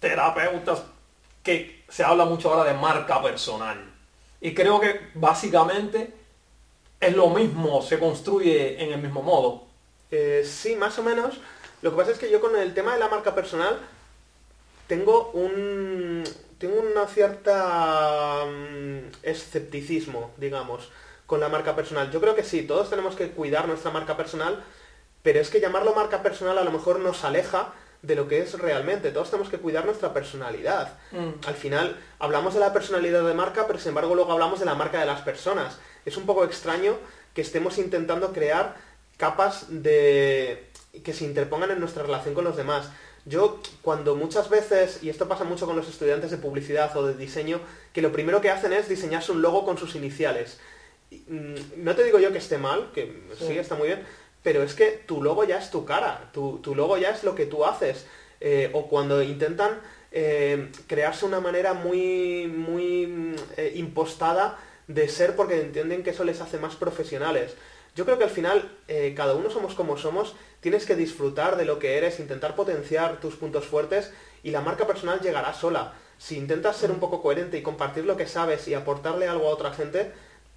[0.00, 0.82] terapeutas,
[1.42, 3.78] que se habla mucho ahora de marca personal.
[4.40, 6.14] Y creo que básicamente
[7.00, 9.64] es lo mismo, se construye en el mismo modo.
[10.10, 11.38] Eh, sí, más o menos.
[11.82, 13.78] Lo que pasa es que yo con el tema de la marca personal
[14.86, 16.24] tengo un,
[16.58, 20.90] tengo una cierta mm, escepticismo, digamos,
[21.26, 22.10] con la marca personal.
[22.10, 24.64] Yo creo que sí, todos tenemos que cuidar nuestra marca personal,
[25.22, 28.58] pero es que llamarlo marca personal a lo mejor nos aleja de lo que es
[28.58, 29.10] realmente.
[29.10, 30.98] Todos tenemos que cuidar nuestra personalidad.
[31.12, 31.46] Mm.
[31.46, 34.74] Al final hablamos de la personalidad de marca, pero sin embargo luego hablamos de la
[34.74, 35.78] marca de las personas.
[36.04, 36.96] Es un poco extraño
[37.34, 38.76] que estemos intentando crear
[39.16, 40.70] capas de
[41.04, 42.88] que se interpongan en nuestra relación con los demás.
[43.28, 47.14] Yo cuando muchas veces, y esto pasa mucho con los estudiantes de publicidad o de
[47.14, 47.60] diseño,
[47.92, 50.58] que lo primero que hacen es diseñarse un logo con sus iniciales.
[51.10, 51.54] Mm,
[51.84, 53.58] No te digo yo que esté mal, que sí, Sí.
[53.58, 54.04] está muy bien,
[54.42, 57.34] pero es que tu logo ya es tu cara, tu, tu logo ya es lo
[57.34, 58.06] que tú haces.
[58.40, 59.80] Eh, o cuando intentan
[60.12, 66.24] eh, crearse una manera muy, muy mm, eh, impostada de ser porque entienden que eso
[66.24, 67.54] les hace más profesionales.
[67.94, 68.70] Yo creo que al final
[69.16, 73.36] cada uno somos como somos, tienes que disfrutar de lo que eres, intentar potenciar tus
[73.36, 75.92] puntos fuertes y la marca personal llegará sola.
[76.18, 79.52] Si intentas ser un poco coherente y compartir lo que sabes y aportarle algo a
[79.52, 80.12] otra gente,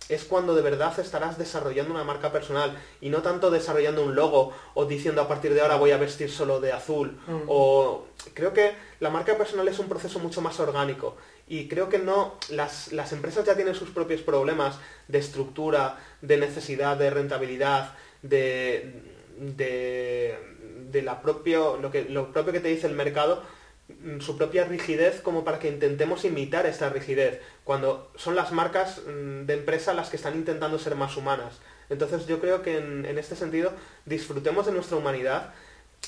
[0.10, 4.52] es cuando de verdad estarás desarrollando una marca personal y no tanto desarrollando un logo
[4.74, 7.43] o diciendo a partir de ahora voy a vestir solo de azul Mm.
[7.47, 11.99] o creo que la marca personal es un proceso mucho más orgánico y creo que
[11.99, 17.93] no las, las empresas ya tienen sus propios problemas de estructura, de necesidad, de rentabilidad,
[18.24, 19.11] de,
[19.41, 20.37] de,
[20.91, 23.43] de la propio, lo, que, lo propio que te dice el mercado
[23.89, 29.01] mm, su propia rigidez como para que intentemos imitar esta rigidez, cuando son las marcas
[29.07, 31.59] mm, de empresa las que están intentando ser más humanas.
[31.89, 33.73] Entonces yo creo que en, en este sentido
[34.05, 35.53] disfrutemos de nuestra humanidad,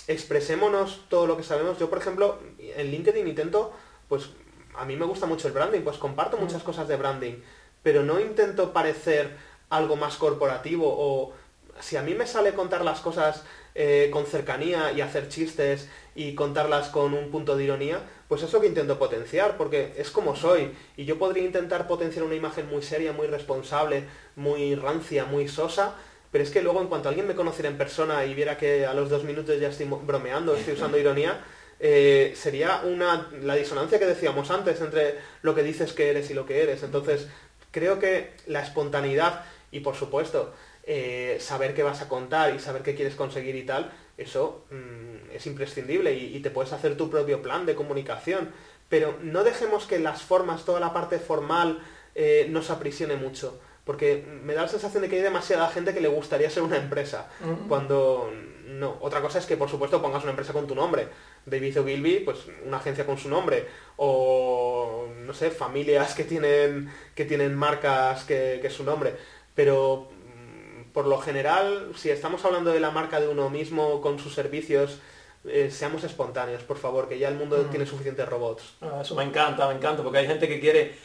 [0.08, 1.80] expresémonos todo lo que sabemos.
[1.80, 3.74] Yo, por ejemplo, en LinkedIn intento,
[4.08, 4.30] pues
[4.76, 7.42] a mí me gusta mucho el branding, pues comparto muchas cosas de branding,
[7.82, 9.36] pero no intento parecer
[9.70, 11.34] algo más corporativo o
[11.80, 13.44] si a mí me sale contar las cosas
[13.76, 18.54] eh, con cercanía y hacer chistes y contarlas con un punto de ironía, pues es
[18.54, 20.72] lo que intento potenciar, porque es como soy.
[20.96, 24.06] Y yo podría intentar potenciar una imagen muy seria, muy responsable,
[24.36, 25.96] muy rancia, muy sosa,
[26.32, 28.94] pero es que luego en cuanto alguien me conociera en persona y viera que a
[28.94, 31.44] los dos minutos ya estoy bromeando, estoy usando ironía,
[31.80, 36.34] eh, sería una la disonancia que decíamos antes entre lo que dices que eres y
[36.34, 36.82] lo que eres.
[36.84, 37.28] Entonces,
[37.72, 40.54] creo que la espontaneidad y por supuesto
[40.84, 45.32] eh, saber qué vas a contar y saber qué quieres conseguir y tal, eso mm,
[45.36, 48.52] es imprescindible y, y te puedes hacer tu propio plan de comunicación.
[48.90, 51.80] Pero no dejemos que las formas, toda la parte formal,
[52.16, 53.60] eh, nos aprisione mucho.
[53.86, 56.78] Porque me da la sensación de que hay demasiada gente que le gustaría ser una
[56.78, 57.30] empresa.
[57.68, 58.32] Cuando
[58.68, 58.98] no.
[59.02, 61.08] Otra cosa es que por supuesto pongas una empresa con tu nombre.
[61.46, 63.68] David Ogilvy, pues una agencia con su nombre.
[63.98, 69.16] O no sé, familias que tienen, que tienen marcas que, que es su nombre.
[69.54, 70.23] Pero mm,
[70.94, 75.00] por lo general, si estamos hablando de la marca de uno mismo con sus servicios,
[75.46, 77.70] eh, seamos espontáneos, por favor, que ya el mundo Ujú.
[77.70, 78.64] tiene suficientes robots.
[78.82, 80.96] Ah, Eso me encanta, me encanta, porque hay gente que quiere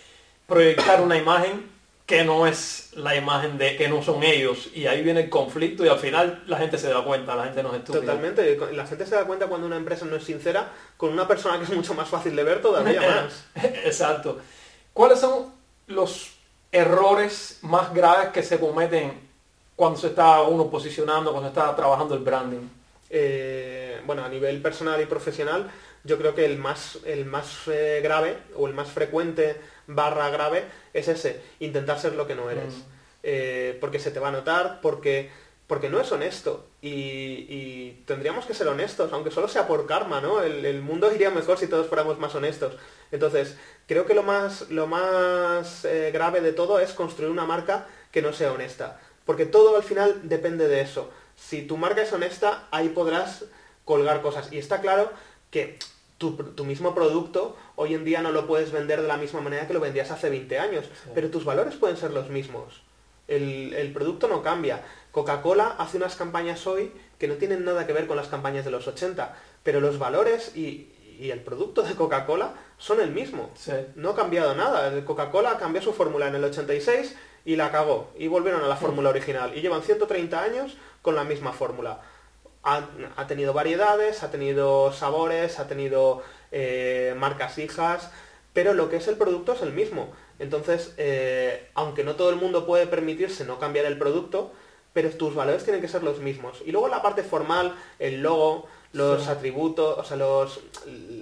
[0.47, 1.77] proyectar una imagen
[2.07, 5.85] que no es la imagen de que no son ellos y ahí viene el conflicto
[5.85, 8.01] y al final la gente se da cuenta, la gente no es estúpida.
[8.01, 8.57] Totalmente.
[8.73, 11.65] La gente se da cuenta cuando una empresa no es sincera con una persona que
[11.65, 13.45] es mucho más fácil de ver todavía más.
[13.85, 14.39] Exacto.
[14.95, 15.53] ¿Cuáles son
[15.89, 16.31] los
[16.73, 19.28] errores más graves que se cometen
[19.79, 22.69] cuando se está uno posicionando, cuando se está trabajando el branding?
[23.11, 25.71] Eh, bueno, a nivel personal y profesional,
[26.03, 29.55] yo creo que el más, el más eh, grave o el más frecuente
[29.87, 32.75] barra grave es ese, intentar ser lo que no eres.
[32.75, 32.83] Mm.
[33.23, 35.31] Eh, porque se te va a notar, porque,
[35.69, 36.67] porque no es honesto.
[36.83, 40.43] Y, y tendríamos que ser honestos, aunque solo sea por karma, ¿no?
[40.43, 42.75] El, el mundo iría mejor si todos fuéramos más honestos.
[43.13, 43.57] Entonces,
[43.87, 48.33] creo que lo más, lo más grave de todo es construir una marca que no
[48.33, 48.99] sea honesta.
[49.29, 51.11] Porque todo al final depende de eso.
[51.37, 53.45] Si tu marca es honesta, ahí podrás
[53.85, 54.51] colgar cosas.
[54.51, 55.11] Y está claro
[55.51, 55.79] que
[56.17, 59.67] tu, tu mismo producto hoy en día no lo puedes vender de la misma manera
[59.67, 61.11] que lo vendías hace 20 años, Sí.
[61.15, 62.81] pero tus valores pueden ser los mismos.
[63.29, 64.83] El, el producto no cambia.
[65.13, 68.71] Coca-Cola hace unas campañas hoy que no tienen nada que ver con las campañas de
[68.71, 70.89] los 80, pero los valores y,
[71.21, 73.51] y el producto de Coca-Cola son el mismo.
[73.55, 73.73] Sí.
[73.95, 75.05] No ha cambiado nada.
[75.05, 77.15] Coca-Cola cambió su fórmula en el 86
[77.45, 78.11] y la cagó.
[78.19, 79.57] Y volvieron a la fórmula original.
[79.57, 82.01] Y llevan 130 años con la misma fórmula.
[82.65, 82.87] Ha,
[83.17, 86.23] ha tenido variedades, ha tenido sabores, ha tenido
[86.53, 88.11] eh, marcas hijas,
[88.53, 90.13] pero lo que es el producto es el mismo.
[90.39, 94.53] Entonces, eh, aunque no todo el mundo puede permitirse no cambiar el producto,
[94.93, 96.63] pero tus valores tienen que ser los mismos.
[96.67, 99.29] Y luego la parte formal, el logo, los Sí.
[99.31, 100.61] atributos, o sea, los,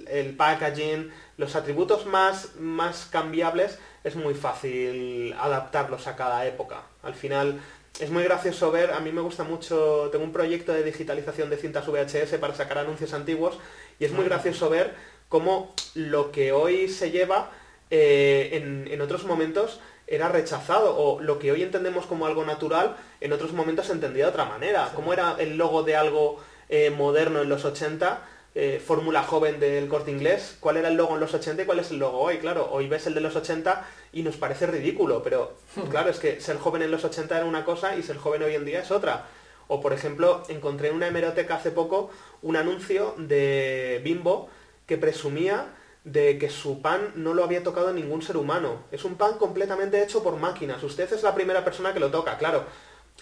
[0.09, 6.83] el packaging, los atributos más, más cambiables, es muy fácil adaptarlos a cada época.
[7.03, 7.59] Al final,
[7.99, 11.57] es muy gracioso ver, a mí me gusta mucho, tengo un proyecto de digitalización de
[11.57, 13.57] cintas VHS para sacar anuncios antiguos,
[13.99, 14.95] y es muy gracioso ver
[15.29, 17.51] cómo lo que hoy se lleva
[17.89, 22.95] eh, en, en otros momentos era rechazado o lo que hoy entendemos como algo natural
[23.19, 24.87] en otros momentos se entendía de otra manera.
[24.87, 24.95] Sí.
[24.95, 26.39] Como era el logo de algo
[26.69, 28.21] eh, moderno en los 80,
[28.59, 31.77] eh, fórmula joven del corte inglés, cuál era el logo en los 80 y cuál
[31.77, 32.39] es el logo hoy.
[32.39, 35.53] Claro, hoy ves el de los 80 y nos parece ridículo, pero
[35.91, 38.55] claro, es que ser joven en los 80 era una cosa y ser joven hoy
[38.55, 39.27] en día es otra.
[39.67, 42.09] O por ejemplo, encontré en una hemeroteca hace poco
[42.41, 44.49] un anuncio de Bimbo
[44.87, 48.85] que presumía de que su pan no lo había tocado ningún ser humano.
[48.91, 50.81] Es un pan completamente hecho por máquinas.
[50.81, 52.63] Usted es la primera persona que lo toca, claro.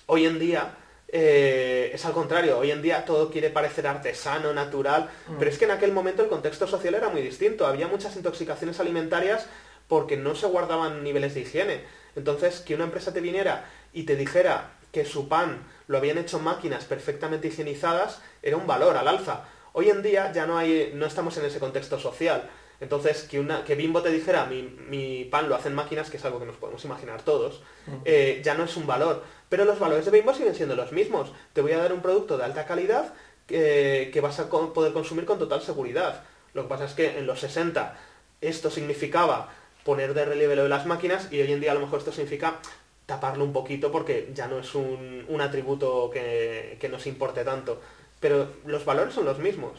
[0.05, 0.77] Hoy en día
[1.17, 5.35] eh, es al contrario, hoy en día todo quiere parecer artesano, natural, mm.
[5.39, 7.65] pero es que en aquel momento el contexto social era muy distinto.
[7.65, 9.47] Había muchas intoxicaciones alimentarias
[9.87, 11.83] porque no se guardaban niveles de higiene.
[12.17, 13.63] Entonces, que una empresa te viniera
[13.93, 18.97] y te dijera que su pan lo habían hecho máquinas perfectamente higienizadas, era un valor
[18.97, 19.45] al alza.
[19.71, 22.49] Hoy en día ya no hay, no estamos en ese contexto social.
[22.81, 26.39] Entonces, que, una, que Bimbo te dijera, mi, pan lo hacen máquinas, que es algo
[26.39, 27.91] que nos podemos imaginar todos, mm.
[28.03, 29.23] eh, ya no es un valor.
[29.49, 31.31] Pero los valores de Bimbo siguen siendo los mismos.
[31.53, 33.13] Te voy a dar un producto de alta calidad
[33.47, 36.23] que, que vas a poder consumir con total seguridad.
[36.53, 37.97] Lo que pasa es que en los 60
[38.41, 39.49] esto significaba
[39.83, 42.11] poner de relieve lo de las máquinas y hoy en día a lo mejor esto
[42.11, 42.59] significa
[43.05, 47.79] taparlo un poquito porque ya no es un, un atributo que, que, nos importe tanto.
[48.19, 49.73] Pero los valores son los mismos.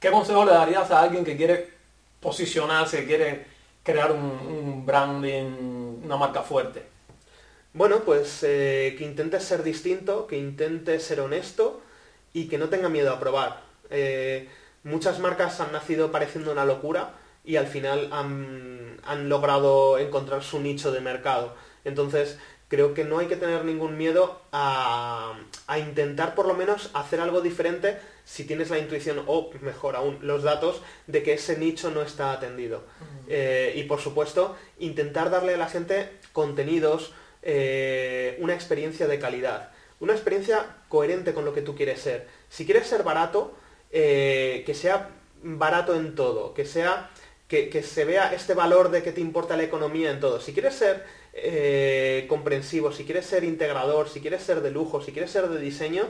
[0.00, 1.68] ¿Qué consejo le darías a alguien que quiere
[2.20, 3.46] posicionarse, que quiere
[3.82, 6.97] crear un branding, una marca fuerte?
[7.78, 11.80] Bueno, pues eh, que intente ser distinto, que intente ser honesto
[12.32, 13.60] y que no tenga miedo a probar.
[13.88, 14.48] Eh,
[14.82, 17.14] muchas marcas han nacido pareciendo una locura
[17.44, 21.54] y al final han, han, logrado encontrar su nicho de mercado.
[21.84, 26.90] Entonces, creo que no hay que tener ningún miedo a, a, intentar por lo menos
[26.94, 31.56] hacer algo diferente si tienes la intuición o, mejor aún, los datos de que ese
[31.56, 32.82] nicho no está atendido.
[33.28, 37.12] Eh, y por supuesto, intentar darle a la gente contenidos,
[37.42, 39.70] eh, una experiencia de calidad,
[40.00, 42.26] una experiencia coherente con lo que tú quieres ser.
[42.48, 43.54] Si quieres ser barato,
[43.90, 45.10] eh, que sea
[45.42, 47.10] barato en todo, que sea
[47.48, 50.40] que, se vea este valor de que te importa la economía en todo.
[50.40, 55.12] Si quieres ser eh, comprensivo, si quieres ser integrador, si quieres ser de lujo, si
[55.12, 56.06] quieres ser de diseño,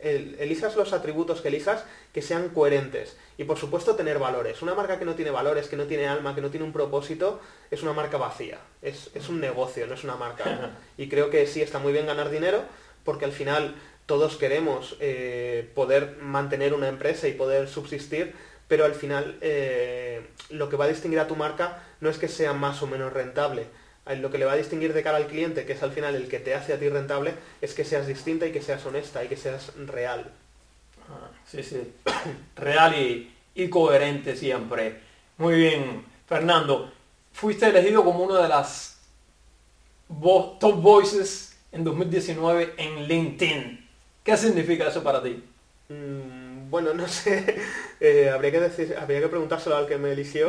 [0.00, 3.16] elijas los atributos que elijas que sean coherentes.
[3.36, 4.62] Y por supuesto tener valores.
[4.62, 7.40] Una marca que no tiene valores, que no tiene alma, que no tiene un propósito,
[7.70, 8.58] es una marca vacía.
[8.82, 10.72] Es, un negocio, no es una marca.
[10.96, 12.62] Y creo que sí está muy bien ganar dinero,
[13.04, 13.74] porque al final
[14.06, 18.34] todos queremos eh, poder mantener una empresa y poder subsistir,
[18.66, 22.28] pero al final eh, lo que va a distinguir a tu marca no es que
[22.28, 23.66] sea más o menos rentable.
[24.16, 26.28] Lo que le va a distinguir de cara al cliente, que es al final el
[26.28, 29.28] que te hace a ti rentable, es que seas distinta y que seas honesta y
[29.28, 30.30] que seas real.
[31.46, 31.94] Sí, sí.
[32.56, 32.94] Real
[33.54, 35.00] y, coherente siempre.
[35.38, 36.92] Muy bien, Fernando.
[37.32, 38.98] Fuiste elegido como una de las
[40.08, 43.88] top voices en 2019 en LinkedIn.
[44.22, 45.42] ¿Qué significa eso para ti?
[45.88, 47.56] Mm, bueno, no sé.
[48.00, 50.48] Eh, habría, que decir, habría que preguntárselo al que me eligió.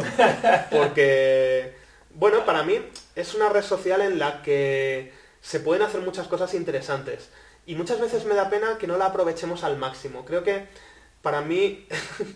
[0.69, 1.73] Porque,
[2.19, 2.81] bueno, para mí
[3.15, 7.29] es una red social en la que se pueden hacer muchas cosas interesantes.
[7.65, 10.25] Y muchas veces me da pena que no la aprovechemos al máximo.
[10.25, 10.67] Creo que
[11.21, 11.87] para mí,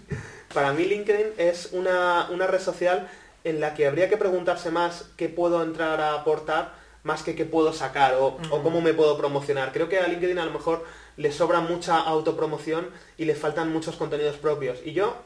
[0.53, 3.09] para mí LinkedIn es una, red social
[3.43, 7.43] en la que habría que preguntarse más qué puedo entrar a aportar más que qué
[7.43, 9.73] puedo sacar o, o, cómo me puedo promocionar.
[9.73, 10.85] Creo que a LinkedIn a lo mejor
[11.17, 14.79] le sobra mucha autopromoción y le faltan muchos contenidos propios.
[14.85, 15.17] Y yo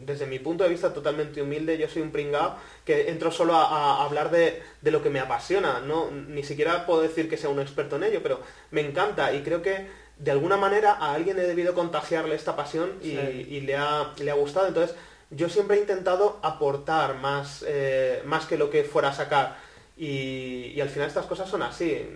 [0.00, 4.04] desde mi punto de vista totalmente humilde, yo soy un pringao que entro solo a,
[4.04, 7.96] hablar de, lo que me apasiona, no ni siquiera puedo decir que sea un experto
[7.96, 8.40] en ello, pero
[8.70, 9.86] me encanta y creo que
[10.18, 14.34] de alguna manera a alguien he debido contagiarle esta pasión y, le, ha, le ha
[14.34, 14.66] gustado.
[14.66, 14.96] Entonces,
[15.30, 19.58] yo siempre he intentado aportar más, eh, más que lo que fuera a sacar.
[19.96, 22.08] Y, al final estas cosas son así.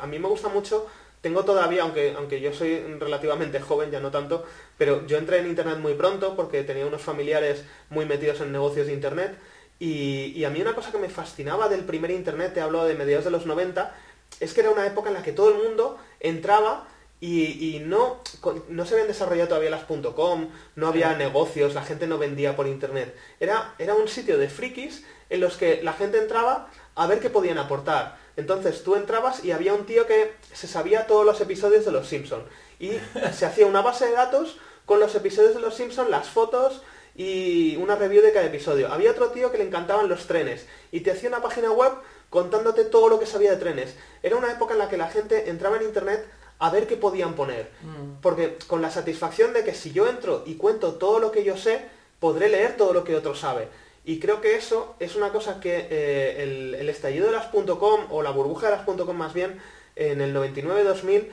[0.00, 0.86] a mí me gusta mucho
[1.20, 4.44] tengo todavía, aunque, aunque yo soy relativamente joven, ya no tanto,
[4.78, 8.86] pero yo entré en Internet muy pronto porque tenía unos familiares muy metidos en negocios
[8.86, 9.38] de Internet
[9.80, 13.24] y, a mí una cosa que me fascinaba del primer Internet, te hablo de mediados
[13.24, 13.94] de los 90,
[14.38, 16.86] es que era una época en la que todo el mundo entraba
[17.18, 18.20] y, no,
[18.68, 22.66] no se habían desarrollado todavía las .com, no había negocios, la gente no vendía por
[22.66, 23.16] Internet.
[23.40, 27.30] Era, era un sitio de frikis en los que la gente entraba a ver qué
[27.30, 28.18] podían aportar.
[28.36, 32.08] Entonces tú entrabas y había un tío que se sabía todos los episodios de Los
[32.08, 32.42] Simpson
[32.78, 32.92] y
[33.32, 36.82] se hacía una base de datos con los episodios de Los Simpson, las fotos
[37.14, 38.92] y una review de cada episodio.
[38.92, 41.92] Había otro tío que le encantaban los trenes y te hacía una página web
[42.30, 43.94] contándote todo lo que sabía de trenes.
[44.22, 46.26] Era una época en la que la gente entraba en internet
[46.60, 47.70] a ver qué podían poner.
[47.82, 48.20] Mm.
[48.22, 51.56] Porque con la satisfacción de que si yo entro y cuento todo lo que yo
[51.56, 51.82] sé,
[52.20, 53.68] podré leer todo lo que otro sabe.
[54.04, 56.42] Y creo que eso es una cosa que eh,
[56.78, 59.60] el, estallido de las .com o la burbuja de las .com más bien
[59.96, 61.28] en el 99-2000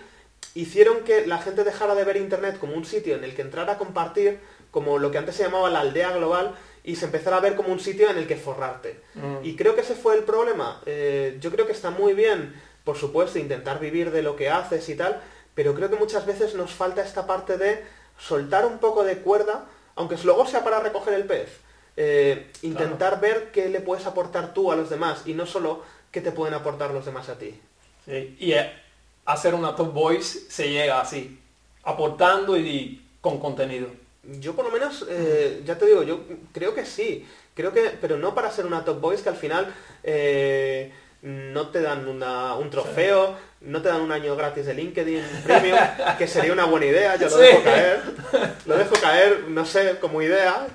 [0.54, 3.70] hicieron que la gente dejara de ver Internet como un sitio en el que entrar
[3.70, 4.40] a compartir,
[4.72, 7.72] como lo que antes se llamaba la aldea global, y se empezara a ver como
[7.72, 9.02] un sitio en el que forrarte.
[9.16, 9.44] Mm.
[9.44, 10.82] Y creo que ese fue el problema.
[10.86, 14.88] Eh, yo creo que está muy bien, por supuesto, intentar vivir de lo que haces
[14.90, 15.22] y tal,
[15.54, 17.84] pero creo que muchas veces nos falta esta parte de
[18.18, 19.66] soltar un poco de cuerda,
[19.96, 21.50] aunque luego sea para recoger el pez.
[22.00, 26.22] Eh, intentar ver qué le puedes aportar tú a los demás y no solo qué
[26.22, 27.60] te pueden aportar los demás a ti.
[28.06, 28.72] Sí, Y eh,
[29.26, 31.40] hacer una top voice se llega así,
[31.84, 33.88] aportando y con contenido.
[34.40, 36.20] Yo por lo menos, eh, ya te digo, yo
[36.54, 37.28] creo que sí.
[37.56, 39.74] Creo que, pero no para ser una top voice que al final
[40.04, 40.92] eh,
[41.24, 45.80] no te dan una- un trofeo, no te dan un año gratis de LinkedIn Premium,
[46.20, 47.42] que sería una buena idea, yo lo Sí.
[47.42, 48.02] dejo caer.
[48.68, 50.68] Lo dejo caer, no sé, como idea,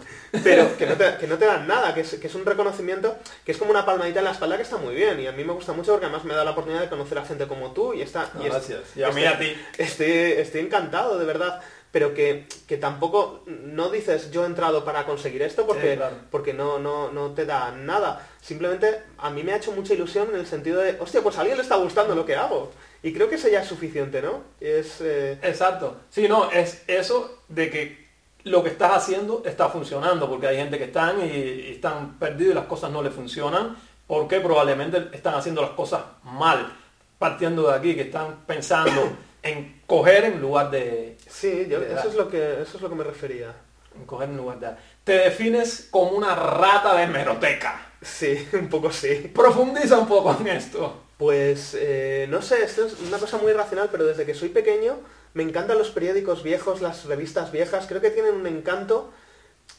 [0.45, 3.17] pero que no te, que no te dan nada, que es, que es un reconocimiento,
[3.45, 5.21] que es como una palmadita en la espalda que está muy bien.
[5.21, 7.25] Y a mí me gusta mucho porque además me da la oportunidad de conocer a
[7.25, 8.31] gente como tú y está...
[8.41, 8.81] y es- Gracias.
[8.97, 9.57] Y a mí estoy- a ti.
[9.79, 11.61] Estoy, estoy encantado, de verdad.
[11.91, 16.17] Pero que, que tampoco no dices yo he entrado para conseguir esto porque, Sí, claro.
[16.31, 18.27] porque no, no, no te da nada.
[18.41, 21.41] Simplemente a mí me ha hecho mucha ilusión en el sentido de, hostia, pues a
[21.41, 22.73] alguien le está gustando lo que hago.
[23.03, 24.43] Y creo que eso ya es suficiente, ¿no?
[24.59, 25.99] Es, eh, Exacto.
[26.09, 28.02] Sí, no, es eso de que
[28.45, 32.53] lo que estás haciendo está funcionando, porque hay gente que están y, y están perdidos
[32.53, 33.77] y las cosas no les funcionan,
[34.07, 36.73] porque probablemente están haciendo las cosas mal,
[37.19, 39.01] partiendo de aquí, que están pensando
[39.43, 41.17] en coger en lugar de...
[41.29, 43.55] sí, yo- de eso, es lo que, eso es lo que me refería.
[43.97, 44.69] en coger en lugar de.
[45.05, 47.89] Te defines como una rata de hemeroteca.
[48.01, 49.31] Sí, un poco sí.
[49.35, 51.01] Profundiza un poco en esto.
[51.19, 54.99] Pues eh, no sé, esto es una cosa muy irracional, pero desde que soy pequeño
[55.35, 59.11] me encantan los periódicos viejos, las revistas viejas, creo que tienen un encanto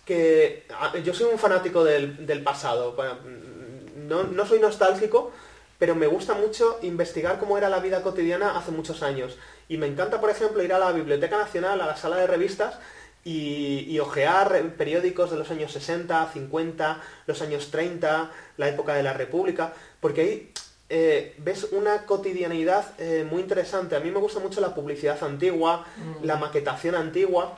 [0.05, 3.19] que a- yo soy un fanático del, del pasado, pa-
[3.95, 5.31] no, no soy nostálgico,
[5.79, 9.37] pero me gusta mucho investigar cómo era la vida cotidiana hace muchos años.
[9.69, 12.75] Y me encanta, por ejemplo, ir a la Biblioteca Nacional, a la sala de revistas,
[13.25, 18.93] y, y ojear eh, periódicos de los años 60, 50, los años 30, la época
[18.95, 20.51] de la República, porque ahí
[20.95, 23.95] eh, ves una cotidianidad eh, muy interesante.
[23.95, 25.87] A mí me gusta mucho la publicidad antigua,
[26.21, 27.57] la maquetación antigua,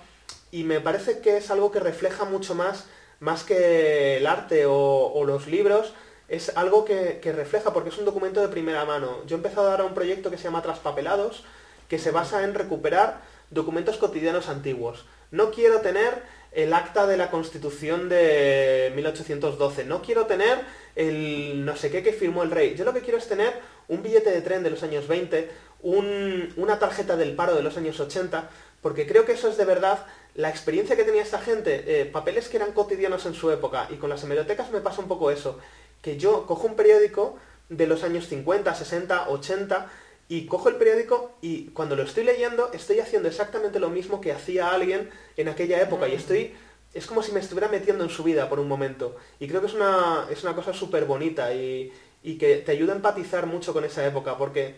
[0.52, 2.86] y me parece que es algo que refleja mucho más,
[3.20, 5.94] más que el arte o, o los libros,
[6.30, 9.20] es algo que, que refleja, porque es un documento de primera mano.
[9.28, 11.44] Yo he empezado ahora un proyecto que se llama Traspapelados,
[11.90, 13.20] que se basa en recuperar
[13.52, 15.06] documentos cotidianos antiguos.
[15.32, 16.24] No quiero tener
[16.56, 20.60] el acta de la Constitución de 1812, no quiero tener
[20.95, 22.76] el no sé qué que firmó el rey.
[22.76, 23.53] Yo lo que quiero es tener
[23.88, 25.49] un billete de tren de los años 20,
[25.82, 28.49] un- una tarjeta del paro de los años 80,
[28.82, 32.47] porque creo que eso es de verdad la experiencia que tenía esta gente, eh, papeles
[32.49, 35.60] que eran cotidianos en su época, y con las hemerotecas me pasa un poco eso,
[36.01, 37.38] que yo cojo un periódico
[37.70, 39.88] de los años 50, 60, 80,
[40.28, 44.32] y cojo el periódico y cuando lo estoy leyendo estoy haciendo exactamente lo mismo que
[44.32, 46.56] hacía alguien en aquella época, y estoy
[46.94, 49.18] es como si me estuviera metiendo en su vida por un momento.
[49.40, 51.92] Y creo que es una, es una cosa súper bonita y,
[52.24, 54.76] y que te ayuda a empatizar mucho con esa época, porque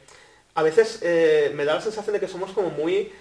[0.55, 3.11] a veces eh, me da la sensación de que somos como muy,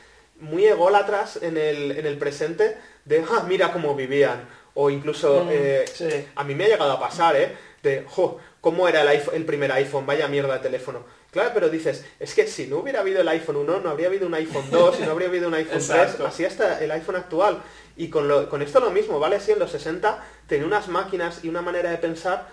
[0.40, 4.48] muy ególatras en el, en el presente, de, ah, mira cómo vivían.
[4.72, 6.08] O incluso, Mm, eh, sí.
[6.34, 7.52] a mí me ha llegado a pasar, ¿eh?
[7.82, 10.06] De, jo, ¿cómo era el, iPhone- el primer iPhone?
[10.06, 11.04] Vaya mierda de teléfono.
[11.36, 14.26] Claro, pero dices, es que si no hubiera habido el iPhone 1, no habría habido
[14.26, 16.26] un iPhone 2, y no habría habido un iPhone 3, Exacto.
[16.26, 17.62] así hasta el iPhone actual.
[17.98, 19.38] Y con, lo- con esto lo mismo, ¿vale?
[19.38, 22.48] Si en los 60 tenía unas máquinas y una manera de pensar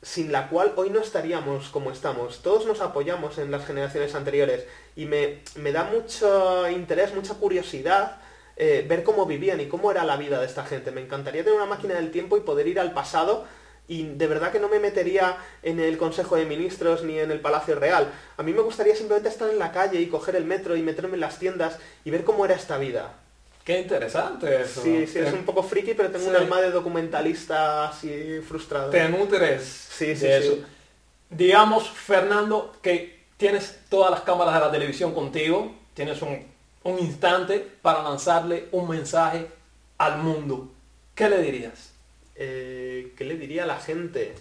[0.00, 2.40] sin la cual hoy no estaríamos como estamos.
[2.42, 4.64] Todos nos apoyamos en las generaciones anteriores
[4.96, 8.16] y me, me da mucho interés, mucha curiosidad
[8.56, 10.90] eh, ver cómo vivían y cómo era la vida de esta gente.
[10.92, 13.44] Me encantaría tener una máquina del tiempo y poder ir al pasado
[13.88, 17.40] y de verdad que no me metería en el Consejo de Ministros ni en el
[17.40, 18.10] Palacio Real.
[18.36, 21.14] A mí me gustaría simplemente estar en la calle y coger el metro y meterme
[21.14, 23.12] en las tiendas y ver cómo era esta vida.
[23.64, 24.82] Qué interesante eso.
[24.82, 26.30] Sí, sí, es un poco friki, pero tengo Sí.
[26.30, 28.90] un alma de documentalista así frustrado.
[28.90, 30.48] Te nutres Sí, sí, de sí.
[30.48, 30.58] eso.
[31.30, 36.44] Digamos, Fernando, que tienes todas las cámaras de la televisión contigo, tienes un,
[36.84, 39.46] un instante para lanzarle un mensaje
[39.98, 40.70] al mundo.
[41.14, 41.93] ¿Qué le dirías?
[42.34, 44.34] Eh, ¿Qué le diría a la gente?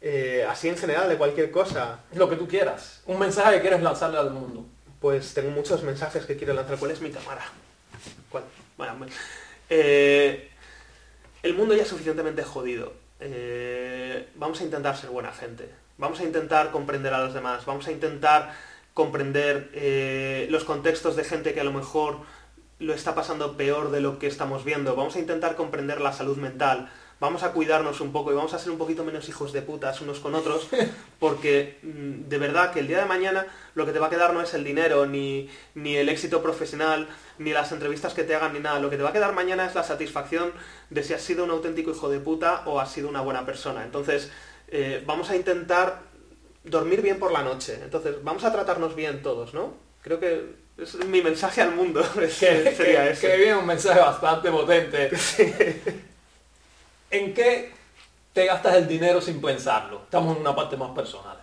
[0.00, 2.00] Eh, así en general, de cualquier cosa.
[2.14, 3.02] Lo que tú quieras.
[3.06, 4.66] Un mensaje que quieres lanzarle al mundo.
[5.00, 6.78] Pues tengo muchos mensajes que quiero lanzar.
[6.78, 7.42] ¿Cuál es mi cámara?
[8.30, 8.44] ¿Cuál?
[8.76, 9.12] Bueno, bueno.
[9.68, 10.50] Eh,
[11.42, 12.92] el mundo ya es suficientemente jodido.
[13.20, 15.70] Eh, vamos a intentar ser buena gente.
[15.98, 17.64] Vamos a intentar comprender a los demás.
[17.64, 18.54] Vamos a intentar
[18.94, 22.20] comprender eh, los contextos de gente que a lo mejor
[22.78, 24.96] lo está pasando peor de lo que estamos viendo.
[24.96, 26.90] Vamos a intentar comprender la salud mental.
[27.18, 30.00] Vamos a cuidarnos un poco y vamos a ser un poquito menos hijos de putas
[30.00, 30.68] unos con otros,
[31.18, 34.34] porque mm, de verdad que el día de mañana lo que te va a quedar
[34.34, 37.08] no es el dinero, ni, ni el éxito profesional,
[37.38, 38.80] ni las entrevistas que te hagan, ni nada.
[38.80, 40.52] Lo que te va a quedar mañana es la satisfacción
[40.90, 43.84] de si has sido un auténtico hijo de puta o has sido una buena persona.
[43.84, 44.30] Entonces,
[44.68, 46.02] eh, vamos a intentar
[46.64, 47.78] dormir bien por la noche.
[47.82, 49.74] Entonces, vamos a tratarnos bien todos, ¿no?
[50.02, 52.02] Creo que es mi mensaje al mundo.
[52.14, 53.28] que, sería ese.
[53.28, 55.10] que bien, un mensaje bastante potente.
[57.10, 57.72] ¿En qué
[58.32, 60.02] te gastas el dinero sin pensarlo?
[60.04, 61.38] Estamos en una parte más personal.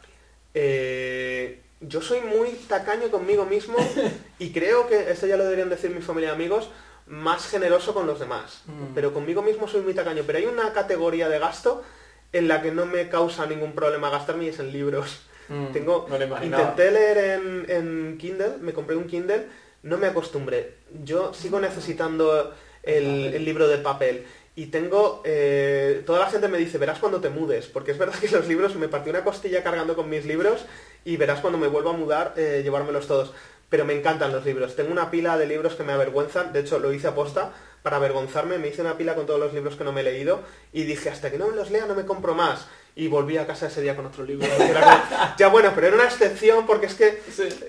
[0.54, 3.78] Eh, yo soy muy tacaño conmigo mismo
[4.40, 6.70] y creo que, esto ya lo deberían decir mi familia y amigos,
[7.08, 8.64] más generoso con los demás.
[8.66, 8.94] Mm.
[8.94, 10.24] Pero conmigo mismo soy muy tacaño.
[10.26, 11.84] Pero hay una categoría de gasto
[12.32, 15.22] en la que no me causa ningún problema gastarme y es en libros.
[15.50, 16.08] Mm, Tengo,
[16.42, 19.46] intenté leer en, en, Kindle, me compré un Kindle,
[19.84, 20.76] no me acostumbré.
[21.04, 24.26] Yo sigo necesitando el, el libro de papel.
[24.56, 28.20] Y tengo, eh, toda la gente me dice, verás cuando te mudes, porque es verdad
[28.22, 30.66] que los libros, me partí una costilla cargando con mis libros
[31.06, 33.34] y verás cuando me vuelva a mudar, eh, llevármelos todos.
[33.70, 34.76] Pero me encantan los libros.
[34.76, 37.52] Tengo una pila de libros que me avergüenzan, de hecho lo hice a posta
[37.82, 40.42] para avergonzarme, me hice una pila con todos los libros que no me he leído
[40.72, 43.48] y dije, hasta que no me los lea no me compro más y volví a
[43.48, 44.48] casa ese día con otro libro.
[45.38, 47.22] ya bueno, pero era una excepción porque es que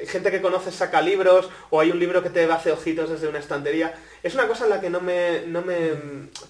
[0.07, 3.39] gente que conoce saca libros o hay un libro que te hace ojitos desde una
[3.39, 3.95] estantería.
[4.23, 5.93] Es una cosa en la que no me, no me...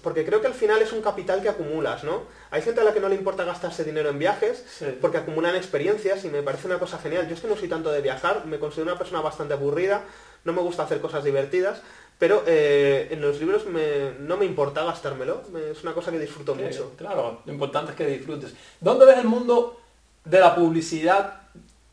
[0.01, 2.23] Porque creo que al final es un capital que acumulas, ¿no?
[2.51, 4.63] Hay gente a la que no le importa gastarse dinero en viajes
[5.01, 7.27] porque acumulan experiencias y me parece una cosa genial.
[7.27, 10.03] Yo es que no soy tanto de viajar, me considero una persona bastante aburrida,
[10.43, 11.81] no me gusta hacer cosas divertidas,
[12.17, 13.65] pero eh, en los libros
[14.19, 16.93] no me importa gastármelo, es una cosa que disfruto mucho.
[16.97, 18.53] Claro, lo importante es que disfrutes.
[18.79, 19.81] ¿Dónde ves el mundo
[20.23, 21.41] de la publicidad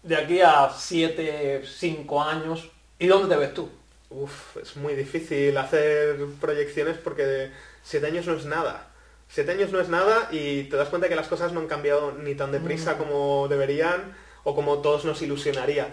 [0.02, 2.70] de aquí a 7, 5 años?
[2.98, 3.68] ¿Y dónde te ves tú?
[4.10, 7.50] Uf, es muy difícil hacer proyecciones porque
[7.82, 8.88] 7 años no es nada.
[9.28, 12.12] 7 años no es nada y te das cuenta que las cosas no han cambiado
[12.12, 12.98] ni tan deprisa mm.
[12.98, 14.14] como deberían
[14.44, 15.88] o como todos nos ilusionaría.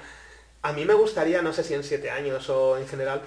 [0.61, 3.21] A mí me gustaría, no sé si en 7 años o en general,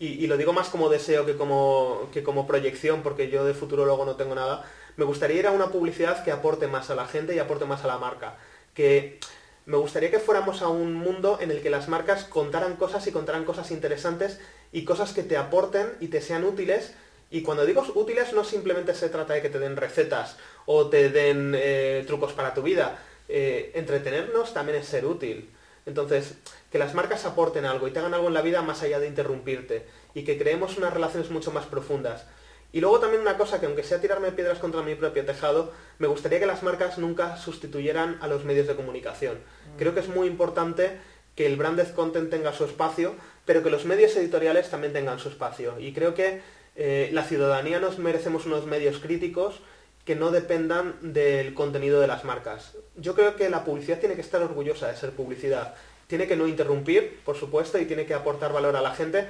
[0.00, 3.84] y, lo digo más como deseo que como, que como proyección, porque yo de futuro
[3.84, 4.64] luego no tengo nada,
[4.96, 7.84] me gustaría ir a una publicidad que aporte más a la gente y aporte más
[7.84, 8.36] a la marca.
[8.74, 9.18] Que
[9.66, 13.12] me gustaría que fuéramos a un mundo en el que las marcas contaran cosas y
[13.12, 14.40] contaran cosas interesantes
[14.72, 16.94] y cosas que te aporten y te sean útiles.
[17.30, 20.36] Y cuando digo útiles no simplemente se trata de que te den recetas
[20.66, 22.98] o te den eh, trucos para tu vida.
[23.28, 25.50] Eh, entretenernos también es ser útil.
[25.86, 26.34] Entonces,
[26.70, 29.06] que las marcas aporten algo y te hagan algo en la vida más allá de
[29.06, 32.26] interrumpirte y que creemos unas relaciones mucho más profundas.
[32.70, 36.06] Y luego también una cosa que aunque sea tirarme piedras contra mi propio tejado, me
[36.06, 39.36] gustaría que las marcas nunca sustituyeran a los medios de comunicación.
[39.36, 39.78] Mm.
[39.78, 40.98] Creo que es muy importante
[41.34, 43.14] que el branded content tenga su espacio,
[43.46, 45.78] pero que los medios editoriales también tengan su espacio.
[45.78, 46.42] Y creo que
[46.76, 49.60] eh, la ciudadanía nos merecemos unos medios críticos
[50.04, 52.76] que no dependan del contenido de las marcas.
[52.96, 55.74] Yo creo que la publicidad tiene que estar orgullosa de ser publicidad.
[56.08, 59.28] Tiene que no interrumpir, por supuesto, y tiene que aportar valor a la gente,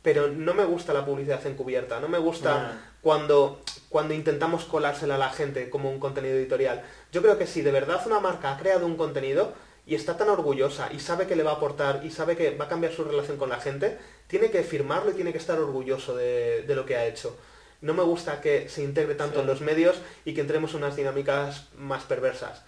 [0.00, 2.00] pero no me gusta la publicidad encubierta.
[2.00, 3.60] No me gusta cuando,
[3.90, 6.82] cuando intentamos colársela a la gente como un contenido editorial.
[7.12, 9.52] Yo creo que si de verdad una marca ha creado un contenido
[9.86, 12.64] y está tan orgullosa y sabe que le va a aportar y sabe que va
[12.64, 16.16] a cambiar su relación con la gente, tiene que firmarlo y tiene que estar orgulloso
[16.16, 17.36] de lo que ha hecho
[17.80, 20.96] no me gusta que se integre tanto en los medios y que entremos en unas
[20.96, 22.62] dinámicas más perversas.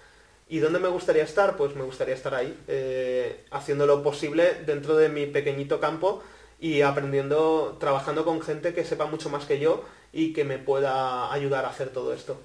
[0.49, 1.57] ¿Y dónde me gustaría estar?
[1.57, 6.23] Pues me gustaría estar ahí, eh, haciendo lo posible dentro de mi pequeñito campo
[6.61, 11.33] y aprendiendo, trabajando con gente que sepa mucho más que yo y que me pueda
[11.33, 12.39] ayudar a hacer todo esto.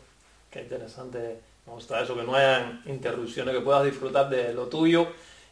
[0.49, 1.41] Qué interesante.
[1.65, 5.07] Me gusta eso, que no haya interrupciones, que puedas disfrutar de lo tuyo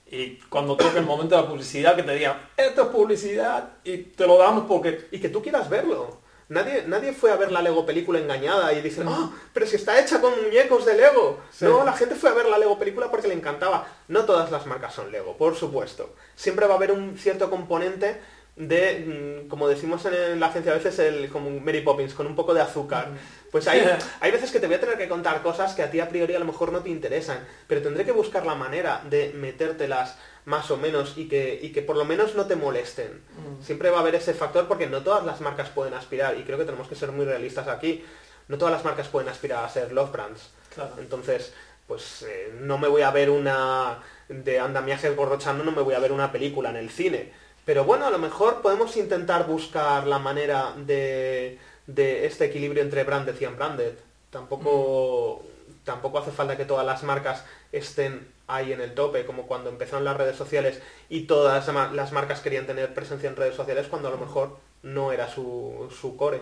[0.09, 3.97] y cuando toque el momento de la publicidad que te digan, esto es publicidad y
[3.97, 5.07] te lo damos porque...
[5.11, 6.19] Y que tú quieras verlo.
[6.47, 9.99] Nadie, nadie fue a ver la Lego película engañada y dice, ah, pero si está
[9.99, 11.41] hecha con muñecos de Lego.
[11.61, 13.87] No, la gente fue a ver la Lego película porque le encantaba.
[14.07, 16.13] No todas las marcas son Lego, por supuesto.
[16.35, 18.21] Siempre va a haber un cierto componente
[18.55, 22.35] de, mm, como decimos en la agencia a veces, el, como Mary Poppins, con un
[22.35, 23.09] poco de azúcar.
[23.51, 23.81] Pues hay,
[24.19, 26.35] hay veces que te voy a tener que contar cosas que a ti a priori
[26.35, 30.69] a lo mejor no te interesan, pero tendré que buscar la manera de metértelas más
[30.71, 33.21] o menos y que, y que por lo menos no te molesten.
[33.37, 33.63] Mm.
[33.63, 36.57] Siempre va a haber ese factor porque no todas las marcas pueden aspirar y creo
[36.57, 38.03] que tenemos que ser muy realistas aquí.
[38.47, 40.51] No todas las marcas pueden aspirar a ser love brands.
[40.99, 41.53] Entonces,
[41.87, 45.99] pues eh, no me voy a ver una de andamiajes borrochando, no me voy a
[45.99, 47.31] ver una película en el cine.
[47.65, 53.03] Pero bueno, a lo mejor podemos intentar buscar la manera de, de este equilibrio entre
[53.03, 53.93] branded y unbranded.
[54.29, 55.85] Tampoco, mm.
[55.85, 60.05] tampoco hace falta que todas las marcas estén ahí en el tope, como cuando empezaron
[60.05, 64.11] las redes sociales y todas las marcas querían tener presencia en redes sociales cuando a
[64.11, 66.41] lo mejor no era su, su core.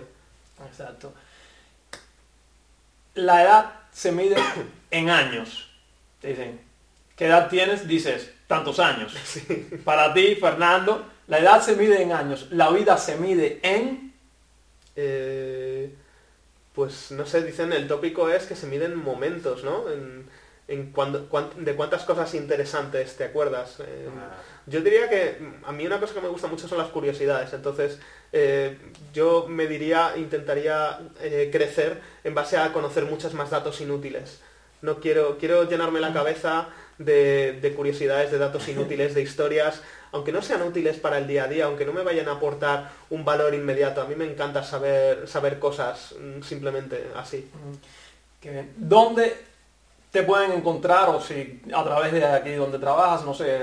[0.68, 1.14] Exacto.
[3.16, 4.36] la edad se mide
[4.91, 5.70] en años.
[6.22, 6.62] Te dicen,
[7.16, 7.88] ¿qué edad tienes?
[7.88, 9.16] Dices, tantos años.
[9.84, 12.47] Para ti, Fernando, la edad se mide en años.
[12.51, 14.14] La vida se mide en...
[14.95, 15.95] Eh,
[16.74, 19.89] pues no sé, dicen, el tópico es que se miden momentos, ¿no?
[19.89, 20.28] En,
[20.68, 23.80] en cuando, de cuántas cosas interesantes te acuerdas.
[23.82, 24.32] Eh, ah.
[24.66, 27.99] Yo diría que a mí una cosa que me gusta mucho son las curiosidades, entonces
[28.32, 28.78] eh,
[29.14, 34.39] yo me diría, intentaría eh, crecer en base a conocer muchos más datos inútiles.
[34.82, 40.32] No quiero, quiero llenarme la cabeza de, de curiosidades, de datos inútiles, de historias, aunque
[40.32, 43.26] no sean útiles para el día a día, aunque no me vayan a aportar un
[43.26, 44.01] valor inmediato.
[44.01, 47.49] A mí me encanta saber, saber cosas mm, simplemente así.
[48.76, 49.53] ¿Dónde
[50.14, 53.59] te pueden encontrar o si a través de aquí donde trabajas, no sé,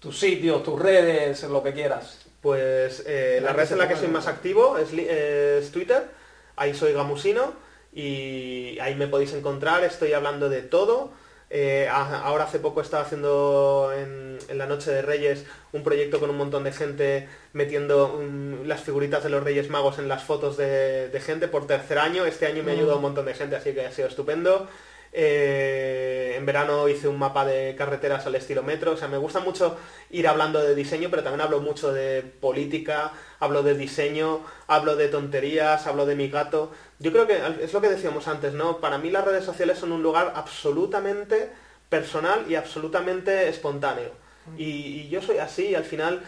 [0.00, 2.26] tus sitios, tus redes, lo que quieras?
[2.40, 6.08] Pues eh, la red en la que soy más activo es, Twitter,
[6.56, 7.52] ahí soy Gamusino
[7.92, 11.12] y ahí me podéis encontrar, estoy hablando de todo.
[11.50, 16.36] Eh, ahora hace poco estaba haciendo en, la Noche de Reyes un proyecto con un
[16.36, 21.10] montón de gente metiendo mm, las figuritas de los Reyes Magos en las fotos de,
[21.24, 22.24] gente por tercer año.
[22.24, 24.68] Este año me ha ayudado un montón de gente, así que ha sido estupendo.
[25.12, 28.92] Eh, en verano hice un mapa de carreteras al estilo metro.
[28.92, 29.76] O sea, me gusta mucho
[30.10, 35.08] ir hablando de diseño, pero también hablo mucho de política, hablo de diseño, hablo de
[35.08, 36.72] tonterías, hablo de mi gato.
[36.98, 38.78] Yo creo que es lo que decíamos antes, ¿no?
[38.78, 41.50] Para mí las redes sociales son un lugar absolutamente
[41.88, 44.12] personal y absolutamente espontáneo.
[44.56, 46.22] Y, yo soy así y al final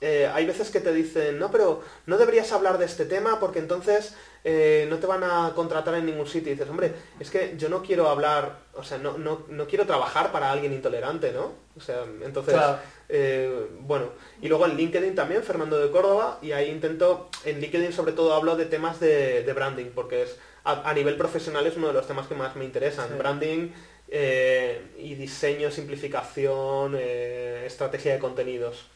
[0.00, 3.60] eh, hay veces que te dicen, no, pero no deberías hablar de este tema porque
[3.60, 6.52] entonces eh, no te van a contratar en ningún sitio.
[6.52, 9.86] Y dices, hombre, es que yo no quiero hablar, o sea, no, no, no quiero
[9.86, 11.52] trabajar para alguien intolerante, ¿no?
[11.76, 12.54] O sea, entonces,
[13.08, 14.10] eh, bueno.
[14.42, 18.34] Y luego en LinkedIn también, Fernando de Córdoba, y ahí intento, en LinkedIn sobre todo
[18.34, 22.26] hablo de temas de, branding, porque es a, nivel profesional es uno de los temas
[22.26, 23.16] que más me interesan.
[23.16, 23.70] Branding
[24.08, 28.86] y diseño, simplificación, estrategia de contenidos.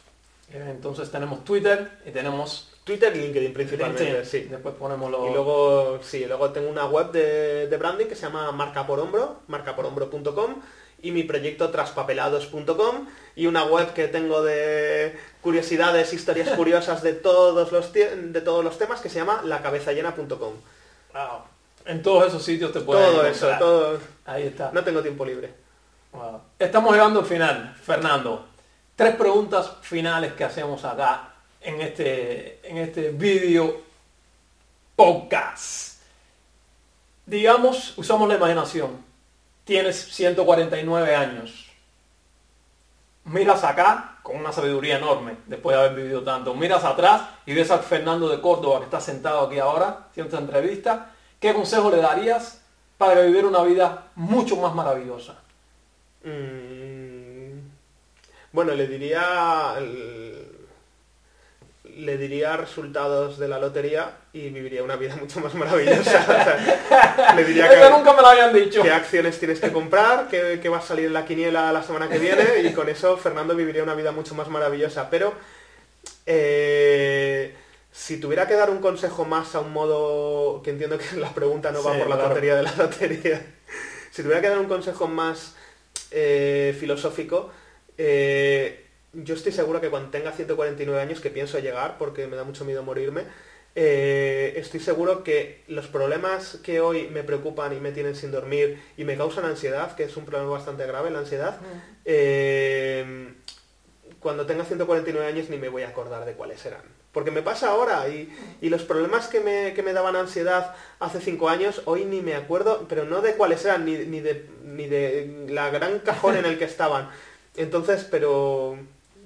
[0.53, 4.41] Entonces tenemos Twitter y tenemos Twitter y LinkedIn principalmente, sí.
[4.51, 8.87] Después ponemos Y luego, sí, luego tengo una web de, branding que se llama Marca
[8.87, 10.57] por Hombro, marcaporombro.com
[11.03, 17.71] y mi proyecto traspapelados.com y una web que tengo de curiosidades, historias curiosas de todos
[17.71, 20.55] los de todos los temas que se llama lacabezallena.com.
[21.13, 21.43] Wow.
[21.87, 23.99] En todos esos sitios te puedes Todo eso, todo.
[24.27, 24.71] Ahí está.
[24.73, 25.53] No tengo tiempo libre.
[26.59, 28.50] Estamos llegando al final, Fernando.
[29.01, 31.31] Tres preguntas finales que hacemos acá
[31.63, 33.81] en este, en este video
[34.95, 36.03] podcast.
[37.25, 39.03] Digamos, usamos la imaginación.
[39.65, 41.71] Tienes 149 años.
[43.25, 46.53] Miras acá con una sabiduría enorme después de haber vivido tanto.
[46.55, 50.45] Miras atrás y ves al Fernando de Córdoba que está sentado aquí ahora haciendo esta
[50.45, 51.13] entrevista.
[51.41, 52.61] ¿Qué consejo le darías
[52.99, 55.37] para vivir una vida mucho más maravillosa?
[56.23, 56.90] Mm,
[58.53, 59.77] bueno, le diría
[61.97, 66.57] le diría resultados de la lotería y viviría una vida mucho más maravillosa.
[67.37, 68.83] le diría que, nunca me lo habían dicho.
[68.83, 72.19] qué acciones tienes que comprar, qué, va a salir en la quiniela la semana que
[72.19, 75.11] viene y con eso Fernando viviría una vida mucho más maravillosa.
[75.11, 75.35] Pero
[76.27, 77.55] eh,
[77.93, 81.71] si tuviera que dar un consejo más a un modo, que entiendo que la pregunta
[81.71, 83.45] no va por la lotería de la lotería,
[84.11, 85.55] si tuviera que dar un consejo más
[86.11, 87.51] eh, filosófico,
[88.03, 92.45] eh, yo estoy seguro que cuando tenga 149 años, que pienso llegar porque me da
[92.45, 93.25] mucho miedo morirme,
[93.75, 98.83] eh, estoy seguro que los problemas que hoy me preocupan y me tienen sin dormir
[98.97, 101.61] y me causan ansiedad, que es un problema bastante grave, la ansiedad,
[102.07, 103.35] eh,
[104.19, 106.83] cuando tenga 149 años ni me voy a acordar de cuáles eran.
[107.13, 108.31] Porque me pasa ahora y,
[108.63, 112.87] los problemas que me, que me, daban ansiedad hace 5 años, hoy ni me acuerdo,
[112.89, 116.59] pero no de cuáles eran, ni, ni, de, ni de la gran cajón en el
[116.59, 117.11] que estaban.
[117.57, 118.79] Entonces, pero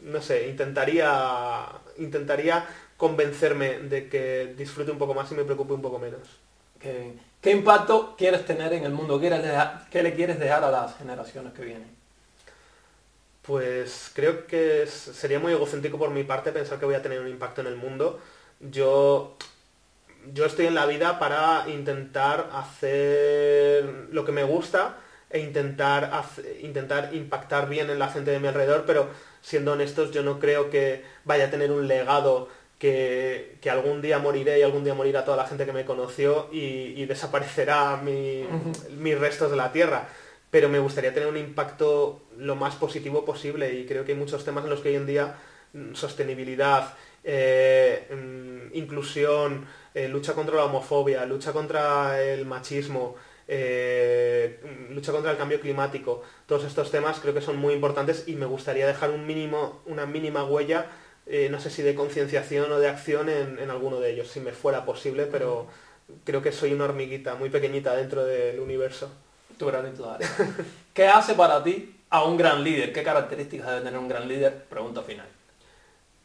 [0.03, 1.67] no sé, intentaría,
[1.99, 6.21] intentaría convencerme de que disfrute un poco más y me preocupe un poco menos.
[6.81, 9.19] ¿Qué, impacto quieres tener en el mundo?
[9.19, 11.89] ¿Qué le quieres dejar a las generaciones que vienen?
[13.43, 17.29] Pues creo que sería muy egocéntrico por mi parte pensar que voy a tener un
[17.29, 18.21] impacto en el mundo.
[18.61, 19.37] Yo,
[20.33, 24.99] yo estoy en la vida para intentar hacer lo que me gusta
[25.35, 26.13] e intentar,
[26.63, 29.09] intentar impactar bien en la gente de mi alrededor, pero
[29.43, 32.49] siendo honestos, yo no creo que vaya a tener un legado
[32.79, 37.05] que, algún día moriré y algún día morirá toda la gente que me conoció y,
[37.07, 40.09] desaparecerá mis restos de la Tierra.
[40.53, 44.45] Pero me gustaría tener un impacto lo más positivo posible y creo que hay muchos
[44.45, 45.35] temas en los que hoy en día
[45.73, 46.95] mm, sostenibilidad,
[47.25, 53.17] eh, mm, inclusión, eh, lucha contra la homofobia, lucha contra el machismo,
[53.49, 54.61] eh,
[54.91, 56.23] lucha contra el cambio climático.
[56.47, 60.07] Todos estos temas creo que son muy importantes y me gustaría dejar un mínimo, una
[60.07, 60.87] mínima huella,
[61.27, 64.41] eh, no sé si de concienciación o de acción en, en alguno de ellos, si
[64.41, 65.67] me fuera posible, pero
[66.25, 69.11] creo que soy una hormiguita muy pequeñita dentro del universo.
[69.59, 70.57] Tu granito de arena.
[70.95, 72.93] ¿Qué hace para ti a un gran líder?
[72.93, 74.65] ¿Qué características debe tener un gran líder?
[74.65, 75.27] Pregunta final.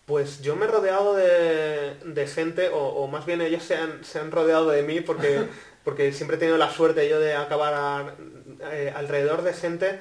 [0.05, 4.03] Pues yo me he rodeado de, de gente, o, o más bien ellos se han,
[4.03, 5.45] se han rodeado de mí porque,
[5.83, 8.15] porque siempre he tenido la suerte yo de acabar a-
[8.71, 9.99] eh, alrededor de gente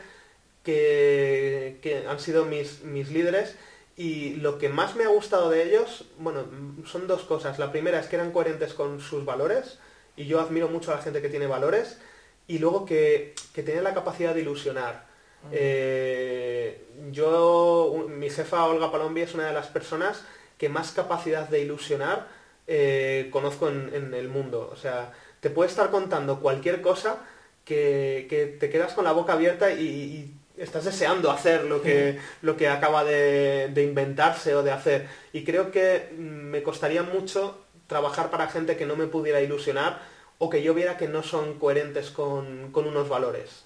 [0.64, 3.56] que, que han sido mis, mis líderes
[3.96, 6.44] y lo que más me ha gustado de ellos, bueno,
[6.86, 7.58] son dos cosas.
[7.58, 9.78] La primera es que eran coherentes con sus valores
[10.16, 11.98] y yo admiro mucho a la gente que tiene valores
[12.46, 15.06] y luego que, que tienen la capacidad de ilusionar.
[15.52, 20.24] Eh, yo, mi jefa Olga Palombi es una de las personas
[20.58, 22.26] que más capacidad de ilusionar
[22.66, 24.68] eh, conozco en, en el mundo.
[24.72, 27.18] O sea, te puede estar contando cualquier cosa
[27.64, 32.18] que, que te quedas con la boca abierta y, y estás deseando hacer lo que,
[32.42, 35.08] lo que acaba de, de inventarse o de hacer.
[35.32, 40.00] Y creo que mm, me costaría mucho trabajar para gente que no me pudiera ilusionar
[40.38, 43.64] o que yo viera que no son coherentes con, con unos valores.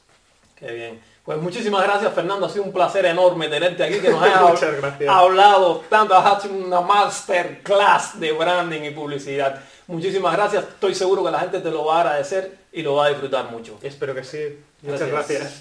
[0.57, 1.01] Qué bien.
[1.24, 4.65] Pues muchísimas gracias Fernando, ha sido un placer enorme tenerte aquí, que nos hayas
[5.09, 9.62] hablado tanto, has hecho una masterclass de branding y publicidad.
[9.87, 13.07] Muchísimas gracias, estoy seguro que la gente te lo va a agradecer y lo va
[13.07, 13.79] a disfrutar mucho.
[13.83, 14.59] Espero que sí.
[14.83, 15.11] Muchas Gracias.
[15.11, 15.61] gracias.